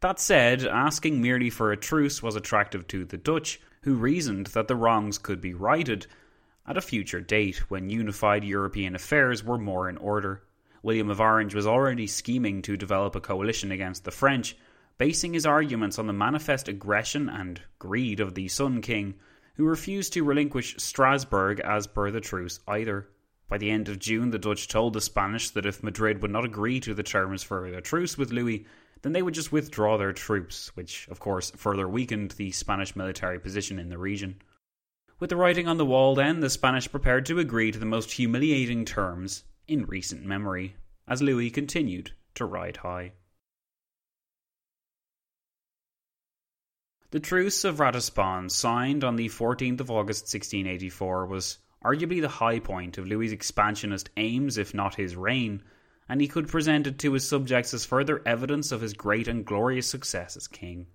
That 0.00 0.20
said, 0.20 0.66
asking 0.66 1.22
merely 1.22 1.48
for 1.48 1.72
a 1.72 1.78
truce 1.78 2.22
was 2.22 2.36
attractive 2.36 2.86
to 2.88 3.06
the 3.06 3.16
Dutch, 3.16 3.58
who 3.82 3.94
reasoned 3.94 4.48
that 4.48 4.68
the 4.68 4.76
wrongs 4.76 5.16
could 5.16 5.40
be 5.40 5.54
righted 5.54 6.06
at 6.66 6.76
a 6.76 6.82
future 6.82 7.22
date 7.22 7.70
when 7.70 7.88
unified 7.88 8.44
European 8.44 8.94
affairs 8.94 9.42
were 9.42 9.56
more 9.56 9.88
in 9.88 9.96
order. 9.96 10.42
William 10.82 11.08
of 11.08 11.22
Orange 11.22 11.54
was 11.54 11.66
already 11.66 12.06
scheming 12.06 12.60
to 12.62 12.76
develop 12.76 13.16
a 13.16 13.20
coalition 13.22 13.72
against 13.72 14.04
the 14.04 14.10
French, 14.10 14.54
basing 14.98 15.32
his 15.32 15.46
arguments 15.46 15.98
on 15.98 16.08
the 16.08 16.12
manifest 16.12 16.68
aggression 16.68 17.28
and 17.28 17.62
greed 17.78 18.18
of 18.20 18.34
the 18.34 18.48
Sun 18.48 18.82
King, 18.82 19.14
who 19.54 19.64
refused 19.64 20.12
to 20.12 20.24
relinquish 20.24 20.76
Strasbourg 20.76 21.60
as 21.60 21.86
per 21.86 22.10
the 22.10 22.20
truce 22.20 22.60
either. 22.68 23.08
By 23.48 23.58
the 23.58 23.70
end 23.70 23.88
of 23.88 23.98
June, 23.98 24.30
the 24.30 24.38
Dutch 24.38 24.68
told 24.68 24.92
the 24.92 25.00
Spanish 25.00 25.50
that 25.50 25.64
if 25.64 25.82
Madrid 25.82 26.20
would 26.20 26.30
not 26.30 26.44
agree 26.44 26.80
to 26.80 26.94
the 26.94 27.02
terms 27.02 27.42
for 27.42 27.64
a 27.64 27.80
truce 27.80 28.18
with 28.18 28.32
Louis, 28.32 28.66
then 29.02 29.12
they 29.12 29.22
would 29.22 29.34
just 29.34 29.52
withdraw 29.52 29.96
their 29.96 30.12
troops, 30.12 30.74
which, 30.76 31.08
of 31.08 31.20
course, 31.20 31.50
further 31.52 31.88
weakened 31.88 32.32
the 32.32 32.50
Spanish 32.50 32.94
military 32.96 33.38
position 33.38 33.78
in 33.78 33.88
the 33.88 33.98
region. 33.98 34.42
With 35.20 35.30
the 35.30 35.36
writing 35.36 35.66
on 35.66 35.78
the 35.78 35.86
wall, 35.86 36.14
then, 36.14 36.40
the 36.40 36.50
Spanish 36.50 36.90
prepared 36.90 37.24
to 37.26 37.38
agree 37.38 37.72
to 37.72 37.78
the 37.78 37.86
most 37.86 38.12
humiliating 38.12 38.84
terms 38.84 39.44
in 39.66 39.86
recent 39.86 40.24
memory, 40.24 40.76
as 41.06 41.22
Louis 41.22 41.50
continued 41.50 42.12
to 42.34 42.44
ride 42.44 42.78
high. 42.78 43.12
The 47.10 47.20
Truce 47.20 47.64
of 47.64 47.78
Ratisbon, 47.78 48.50
signed 48.50 49.02
on 49.02 49.16
the 49.16 49.30
14th 49.30 49.80
of 49.80 49.90
August 49.90 50.24
1684, 50.24 51.24
was 51.24 51.56
arguably 51.82 52.20
the 52.20 52.28
high 52.28 52.58
point 52.58 52.98
of 52.98 53.06
Louis's 53.06 53.32
expansionist 53.32 54.10
aims, 54.18 54.58
if 54.58 54.74
not 54.74 54.96
his 54.96 55.16
reign, 55.16 55.62
and 56.06 56.20
he 56.20 56.28
could 56.28 56.48
present 56.48 56.86
it 56.86 56.98
to 56.98 57.14
his 57.14 57.26
subjects 57.26 57.72
as 57.72 57.86
further 57.86 58.20
evidence 58.26 58.72
of 58.72 58.82
his 58.82 58.92
great 58.92 59.26
and 59.26 59.46
glorious 59.46 59.86
success 59.86 60.36
as 60.36 60.46
king. 60.48 60.86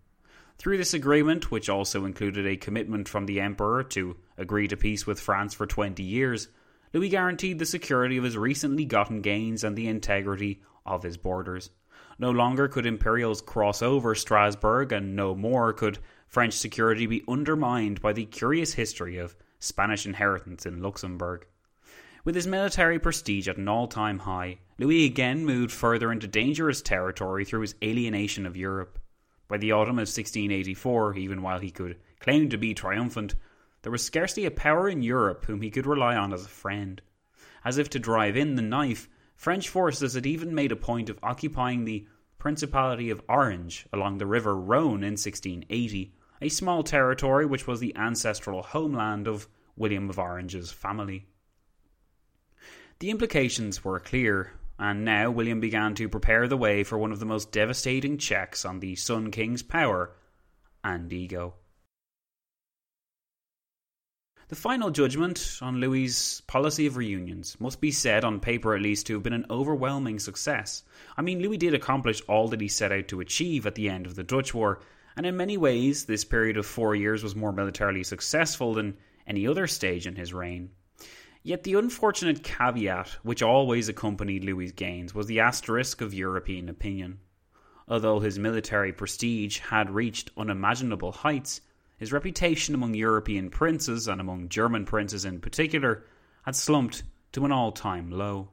Through 0.59 0.77
this 0.77 0.93
agreement, 0.93 1.49
which 1.49 1.67
also 1.67 2.05
included 2.05 2.45
a 2.45 2.57
commitment 2.57 3.09
from 3.09 3.25
the 3.25 3.39
Emperor 3.39 3.83
to 3.85 4.15
agree 4.37 4.67
to 4.67 4.77
peace 4.77 5.07
with 5.07 5.19
France 5.19 5.55
for 5.55 5.65
20 5.65 6.03
years, 6.03 6.47
Louis 6.93 7.09
guaranteed 7.09 7.57
the 7.57 7.65
security 7.65 8.17
of 8.17 8.23
his 8.23 8.37
recently 8.37 8.85
gotten 8.85 9.21
gains 9.21 9.63
and 9.63 9.75
the 9.75 9.87
integrity 9.87 10.61
of 10.85 11.01
his 11.01 11.17
borders. 11.17 11.71
No 12.19 12.31
longer 12.31 12.67
could 12.67 12.85
Imperials 12.85 13.41
cross 13.41 13.81
over 13.81 14.15
Strasbourg, 14.15 14.91
and 14.91 15.15
no 15.15 15.35
more 15.35 15.73
could 15.73 15.99
French 16.27 16.53
security 16.53 17.05
be 17.05 17.23
undermined 17.27 18.01
by 18.01 18.13
the 18.13 18.25
curious 18.25 18.73
history 18.73 19.17
of 19.17 19.35
Spanish 19.59 20.05
inheritance 20.05 20.65
in 20.65 20.81
Luxembourg. 20.81 21.45
With 22.25 22.35
his 22.35 22.47
military 22.47 22.99
prestige 22.99 23.47
at 23.47 23.57
an 23.57 23.67
all 23.67 23.87
time 23.87 24.19
high, 24.19 24.59
Louis 24.79 25.05
again 25.05 25.45
moved 25.45 25.71
further 25.71 26.11
into 26.11 26.27
dangerous 26.27 26.81
territory 26.81 27.45
through 27.45 27.61
his 27.61 27.75
alienation 27.83 28.45
of 28.45 28.55
Europe. 28.55 28.97
By 29.47 29.57
the 29.57 29.73
autumn 29.73 29.97
of 29.97 30.07
1684, 30.07 31.17
even 31.17 31.41
while 31.41 31.59
he 31.59 31.69
could 31.69 31.99
claim 32.19 32.49
to 32.49 32.57
be 32.57 32.73
triumphant, 32.73 33.35
there 33.81 33.91
was 33.91 34.03
scarcely 34.03 34.45
a 34.45 34.51
power 34.51 34.87
in 34.87 35.01
Europe 35.01 35.45
whom 35.45 35.61
he 35.61 35.69
could 35.69 35.85
rely 35.85 36.15
on 36.15 36.33
as 36.33 36.45
a 36.45 36.49
friend. 36.49 37.01
As 37.65 37.77
if 37.77 37.89
to 37.91 37.99
drive 37.99 38.37
in 38.37 38.55
the 38.55 38.61
knife, 38.61 39.09
French 39.35 39.69
forces 39.69 40.13
had 40.13 40.25
even 40.25 40.55
made 40.55 40.71
a 40.71 40.75
point 40.75 41.09
of 41.09 41.19
occupying 41.21 41.85
the 41.85 42.07
Principality 42.37 43.09
of 43.09 43.21
Orange 43.29 43.85
along 43.93 44.17
the 44.17 44.25
river 44.25 44.55
Rhone 44.55 45.03
in 45.03 45.13
1680, 45.13 46.13
a 46.41 46.49
small 46.49 46.83
territory 46.83 47.45
which 47.45 47.65
was 47.65 47.79
the 47.79 47.95
ancestral 47.95 48.63
homeland 48.63 49.27
of 49.27 49.47
William 49.77 50.09
of 50.09 50.19
Orange's 50.19 50.71
family. 50.71 51.25
The 52.99 53.09
implications 53.09 53.83
were 53.83 53.99
clear. 53.99 54.53
and 54.77 55.05
now 55.05 55.31
William 55.31 55.59
began 55.59 55.95
to 55.95 56.09
prepare 56.09 56.47
the 56.47 56.57
way 56.57 56.83
for 56.83 56.97
one 56.97 57.11
of 57.11 57.19
the 57.19 57.25
most 57.25 57.51
devastating 57.51 58.17
checks 58.17 58.65
on 58.65 58.79
the 58.79 58.95
Sun 58.95 59.31
King's 59.31 59.63
power 59.63 60.15
and 60.83 61.11
ego. 61.13 61.55
The 64.53 64.59
final 64.59 64.91
judgment 64.91 65.57
on 65.63 65.79
Louis's 65.79 66.41
policy 66.41 66.85
of 66.85 66.95
reunions 66.95 67.59
must 67.59 67.81
be 67.81 67.89
said, 67.89 68.23
on 68.23 68.39
paper 68.39 68.75
at 68.75 68.83
least, 68.83 69.07
to 69.07 69.13
have 69.13 69.23
been 69.23 69.33
an 69.33 69.47
overwhelming 69.49 70.19
success. 70.19 70.83
I 71.17 71.23
mean, 71.23 71.41
Louis 71.41 71.57
did 71.57 71.73
accomplish 71.73 72.21
all 72.27 72.47
that 72.49 72.61
he 72.61 72.67
set 72.67 72.91
out 72.91 73.07
to 73.07 73.19
achieve 73.19 73.65
at 73.65 73.73
the 73.73 73.89
end 73.89 74.05
of 74.05 74.13
the 74.13 74.21
Dutch 74.21 74.53
War, 74.53 74.79
and 75.17 75.25
in 75.25 75.35
many 75.35 75.57
ways, 75.57 76.05
this 76.05 76.23
period 76.23 76.55
of 76.55 76.67
four 76.67 76.93
years 76.93 77.23
was 77.23 77.35
more 77.35 77.51
militarily 77.51 78.03
successful 78.03 78.75
than 78.75 78.95
any 79.25 79.47
other 79.47 79.65
stage 79.65 80.05
in 80.05 80.17
his 80.17 80.35
reign. 80.35 80.69
Yet 81.41 81.63
the 81.63 81.73
unfortunate 81.73 82.43
caveat 82.43 83.07
which 83.23 83.41
always 83.41 83.89
accompanied 83.89 84.43
Louis's 84.43 84.73
gains 84.73 85.15
was 85.15 85.25
the 85.25 85.39
asterisk 85.39 85.99
of 85.99 86.13
European 86.13 86.69
opinion. 86.69 87.17
Although 87.87 88.19
his 88.19 88.37
military 88.37 88.93
prestige 88.93 89.57
had 89.57 89.89
reached 89.89 90.29
unimaginable 90.37 91.11
heights, 91.11 91.61
his 91.97 92.11
reputation 92.11 92.75
among 92.75 92.93
European 92.93 93.49
princes, 93.49 94.07
and 94.07 94.19
among 94.19 94.49
German 94.49 94.85
princes 94.85 95.25
in 95.25 95.39
particular, 95.39 96.05
had 96.43 96.55
slumped 96.55 97.03
to 97.31 97.45
an 97.45 97.51
all 97.51 97.71
time 97.71 98.09
low. 98.09 98.49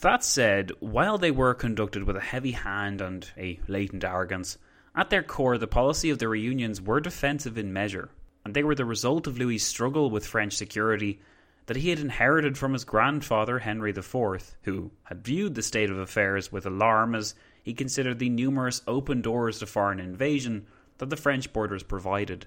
That 0.00 0.22
said, 0.22 0.72
while 0.80 1.18
they 1.18 1.30
were 1.30 1.54
conducted 1.54 2.04
with 2.04 2.16
a 2.16 2.20
heavy 2.20 2.52
hand 2.52 3.00
and 3.00 3.28
a 3.36 3.58
latent 3.66 4.04
arrogance, 4.04 4.58
at 4.94 5.10
their 5.10 5.22
core 5.22 5.58
the 5.58 5.66
policy 5.66 6.10
of 6.10 6.18
the 6.18 6.28
reunions 6.28 6.80
were 6.80 7.00
defensive 7.00 7.56
in 7.56 7.72
measure, 7.72 8.10
and 8.44 8.54
they 8.54 8.62
were 8.62 8.74
the 8.74 8.84
result 8.84 9.26
of 9.26 9.38
Louis's 9.38 9.66
struggle 9.66 10.10
with 10.10 10.26
French 10.26 10.56
security 10.56 11.20
that 11.66 11.76
he 11.76 11.90
had 11.90 11.98
inherited 11.98 12.56
from 12.56 12.72
his 12.72 12.84
grandfather 12.84 13.58
Henry 13.58 13.90
IV, 13.90 14.56
who 14.62 14.90
had 15.04 15.24
viewed 15.24 15.54
the 15.54 15.62
state 15.62 15.90
of 15.90 15.98
affairs 15.98 16.50
with 16.50 16.66
alarm 16.66 17.14
as 17.14 17.34
he 17.62 17.74
considered 17.74 18.18
the 18.18 18.30
numerous 18.30 18.82
open 18.86 19.20
doors 19.20 19.58
to 19.58 19.66
foreign 19.66 20.00
invasion 20.00 20.66
that 20.98 21.10
the 21.10 21.16
French 21.16 21.52
borders 21.52 21.82
provided. 21.82 22.46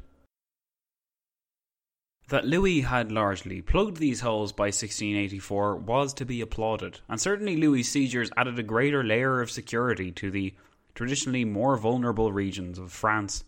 That 2.30 2.46
Louis 2.46 2.82
had 2.82 3.12
largely 3.12 3.62
plugged 3.62 3.98
these 3.98 4.22
holes 4.22 4.54
by 4.54 4.68
1684 4.68 5.76
was 5.76 6.14
to 6.14 6.26
be 6.26 6.40
applauded, 6.40 7.02
and 7.10 7.20
certainly 7.20 7.58
Louis' 7.58 7.84
seizures 7.84 8.32
added 8.38 8.58
a 8.58 8.64
greater 8.64 9.04
layer 9.04 9.42
of 9.42 9.52
security 9.52 10.12
to 10.14 10.32
the 10.32 10.54
traditionally 10.96 11.44
more 11.44 11.76
vulnerable 11.76 12.32
regions 12.32 12.78
of 12.78 12.92
France. 12.92 13.44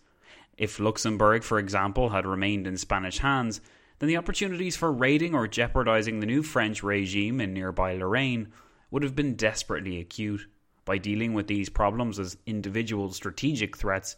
If 0.57 0.79
Luxembourg, 0.79 1.43
for 1.43 1.59
example, 1.59 2.09
had 2.09 2.25
remained 2.25 2.67
in 2.67 2.77
Spanish 2.77 3.19
hands, 3.19 3.61
then 3.99 4.09
the 4.09 4.17
opportunities 4.17 4.75
for 4.75 4.91
raiding 4.91 5.33
or 5.33 5.47
jeopardizing 5.47 6.19
the 6.19 6.25
new 6.25 6.43
French 6.43 6.83
regime 6.83 7.39
in 7.39 7.53
nearby 7.53 7.93
Lorraine 7.93 8.51
would 8.91 9.03
have 9.03 9.15
been 9.15 9.35
desperately 9.35 9.99
acute. 9.99 10.45
By 10.85 10.97
dealing 10.97 11.33
with 11.33 11.47
these 11.47 11.69
problems 11.69 12.19
as 12.19 12.35
individual 12.45 13.13
strategic 13.13 13.77
threats, 13.77 14.17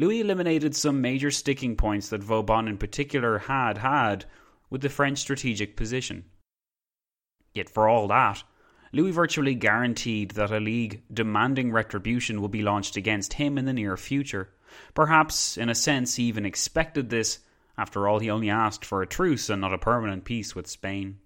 Louis 0.00 0.20
eliminated 0.20 0.74
some 0.74 1.02
major 1.02 1.30
sticking 1.30 1.76
points 1.76 2.08
that 2.08 2.24
Vauban 2.24 2.68
in 2.68 2.78
particular 2.78 3.36
had 3.36 3.76
had 3.76 4.24
with 4.70 4.80
the 4.80 4.88
French 4.88 5.18
strategic 5.18 5.76
position. 5.76 6.24
Yet 7.52 7.68
for 7.68 7.86
all 7.86 8.08
that, 8.08 8.42
Louis 8.94 9.10
virtually 9.10 9.54
guaranteed 9.54 10.30
that 10.30 10.50
a 10.50 10.58
league 10.58 11.02
demanding 11.12 11.70
retribution 11.70 12.40
would 12.40 12.50
be 12.50 12.62
launched 12.62 12.96
against 12.96 13.34
him 13.34 13.58
in 13.58 13.66
the 13.66 13.74
near 13.74 13.98
future. 13.98 14.48
Perhaps, 14.94 15.58
in 15.58 15.68
a 15.68 15.74
sense, 15.74 16.14
he 16.14 16.24
even 16.24 16.46
expected 16.46 17.10
this. 17.10 17.40
After 17.76 18.08
all, 18.08 18.20
he 18.20 18.30
only 18.30 18.48
asked 18.48 18.86
for 18.86 19.02
a 19.02 19.06
truce 19.06 19.50
and 19.50 19.60
not 19.60 19.74
a 19.74 19.78
permanent 19.78 20.24
peace 20.24 20.56
with 20.56 20.66
Spain. 20.66 21.18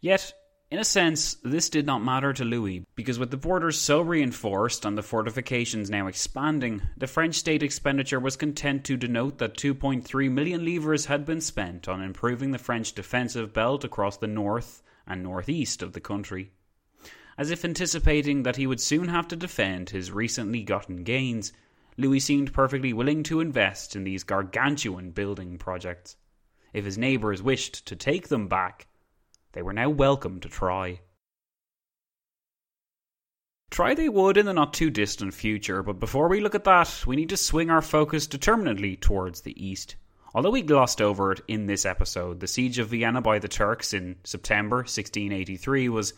Yet, 0.00 0.32
in 0.70 0.78
a 0.78 0.84
sense, 0.84 1.34
this 1.42 1.68
did 1.68 1.84
not 1.84 2.04
matter 2.04 2.32
to 2.32 2.44
Louis, 2.44 2.86
because 2.94 3.18
with 3.18 3.32
the 3.32 3.36
borders 3.36 3.76
so 3.76 4.00
reinforced 4.00 4.84
and 4.84 4.96
the 4.96 5.02
fortifications 5.02 5.90
now 5.90 6.06
expanding, 6.06 6.80
the 6.96 7.08
French 7.08 7.34
state 7.34 7.64
expenditure 7.64 8.20
was 8.20 8.36
content 8.36 8.84
to 8.84 8.96
denote 8.96 9.38
that 9.38 9.56
2.3 9.56 10.30
million 10.30 10.64
livres 10.64 11.06
had 11.06 11.26
been 11.26 11.40
spent 11.40 11.88
on 11.88 12.00
improving 12.00 12.52
the 12.52 12.58
French 12.58 12.92
defensive 12.92 13.52
belt 13.52 13.82
across 13.82 14.18
the 14.18 14.28
north 14.28 14.82
and 15.08 15.24
northeast 15.24 15.82
of 15.82 15.92
the 15.92 16.00
country. 16.00 16.52
As 17.36 17.50
if 17.50 17.64
anticipating 17.64 18.44
that 18.44 18.56
he 18.56 18.66
would 18.68 18.80
soon 18.80 19.08
have 19.08 19.26
to 19.28 19.36
defend 19.36 19.90
his 19.90 20.12
recently 20.12 20.62
gotten 20.62 21.02
gains, 21.02 21.52
Louis 21.96 22.20
seemed 22.20 22.52
perfectly 22.52 22.92
willing 22.92 23.24
to 23.24 23.40
invest 23.40 23.96
in 23.96 24.04
these 24.04 24.22
gargantuan 24.22 25.10
building 25.10 25.58
projects. 25.58 26.16
If 26.72 26.84
his 26.84 26.96
neighbours 26.96 27.42
wished 27.42 27.86
to 27.86 27.96
take 27.96 28.28
them 28.28 28.46
back, 28.46 28.86
they 29.52 29.62
were 29.62 29.72
now 29.72 29.88
welcome 29.88 30.40
to 30.40 30.48
try. 30.48 31.00
Try 33.70 33.94
they 33.94 34.08
would 34.08 34.36
in 34.36 34.46
the 34.46 34.52
not 34.52 34.74
too 34.74 34.90
distant 34.90 35.32
future, 35.32 35.82
but 35.82 36.00
before 36.00 36.28
we 36.28 36.40
look 36.40 36.54
at 36.54 36.64
that, 36.64 37.04
we 37.06 37.16
need 37.16 37.28
to 37.28 37.36
swing 37.36 37.70
our 37.70 37.82
focus 37.82 38.26
determinedly 38.26 38.96
towards 38.96 39.40
the 39.40 39.64
east. 39.64 39.96
Although 40.34 40.50
we 40.50 40.62
glossed 40.62 41.00
over 41.00 41.32
it 41.32 41.40
in 41.48 41.66
this 41.66 41.84
episode, 41.84 42.40
the 42.40 42.46
siege 42.46 42.78
of 42.78 42.88
Vienna 42.88 43.20
by 43.20 43.38
the 43.38 43.48
Turks 43.48 43.92
in 43.92 44.16
September 44.22 44.78
1683 44.78 45.88
was 45.88 46.14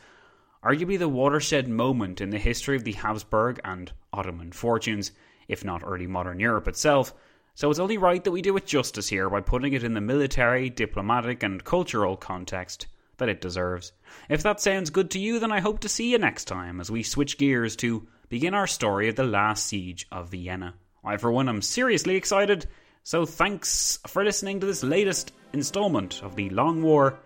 arguably 0.62 0.99
the 0.99 1.09
watershed 1.09 1.68
moment 1.68 2.20
in 2.20 2.30
the 2.30 2.39
history 2.39 2.76
of 2.76 2.85
the 2.85 2.93
Habsburg 2.93 3.61
and 3.64 3.93
Ottoman 4.12 4.53
fortunes, 4.53 5.12
if 5.49 5.64
not 5.64 5.83
early 5.85 6.07
modern 6.07 6.41
Europe 6.41 6.68
itself, 6.68 7.14
so 7.55 7.70
it's 7.70 7.78
only 7.78 7.99
right 7.99 8.22
that 8.24 8.30
we 8.30 8.43
do 8.43 8.57
it 8.57 8.66
justice 8.66 9.09
here 9.09 9.28
by 9.28 9.41
putting 9.41 9.72
it 9.72 9.85
in 9.85 9.95
the 9.95 10.01
military, 10.01 10.70
diplomatic, 10.70 11.43
and 11.43 11.64
cultural 11.64 12.16
context 12.16 12.87
that 13.22 13.28
it 13.28 13.40
deserves. 13.40 13.92
If 14.28 14.42
that 14.42 14.60
sounds 14.60 14.90
good 14.90 15.12
to 15.12 15.20
you, 15.20 15.38
then 15.38 15.52
I 15.52 15.60
hope 15.60 15.78
to 15.80 15.88
see 15.88 16.10
you 16.10 16.18
next 16.18 16.46
time 16.46 16.80
as 16.80 16.90
we 16.90 17.04
switch 17.04 17.38
gears 17.38 17.76
to 17.76 18.08
begin 18.28 18.52
our 18.52 18.66
story 18.66 19.08
of 19.08 19.14
the 19.14 19.22
last 19.22 19.64
siege 19.64 20.08
of 20.10 20.30
Vienna. 20.30 20.74
I, 21.04 21.18
for 21.18 21.30
one, 21.30 21.48
am 21.48 21.62
seriously 21.62 22.16
excited, 22.16 22.66
so 23.04 23.24
thanks 23.24 24.00
for 24.08 24.24
listening 24.24 24.58
to 24.58 24.66
this 24.66 24.82
latest 24.82 25.32
installment 25.52 26.20
of 26.24 26.34
The 26.34 26.50
Long 26.50 26.82
War. 26.82 27.16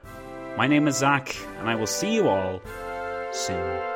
My 0.59 0.67
name 0.67 0.87
is 0.87 0.99
Zach, 0.99 1.35
and 1.61 1.67
I 1.67 1.77
will 1.77 1.87
see 1.87 2.15
you 2.15 2.29
all 2.29 2.61
soon. 3.33 3.96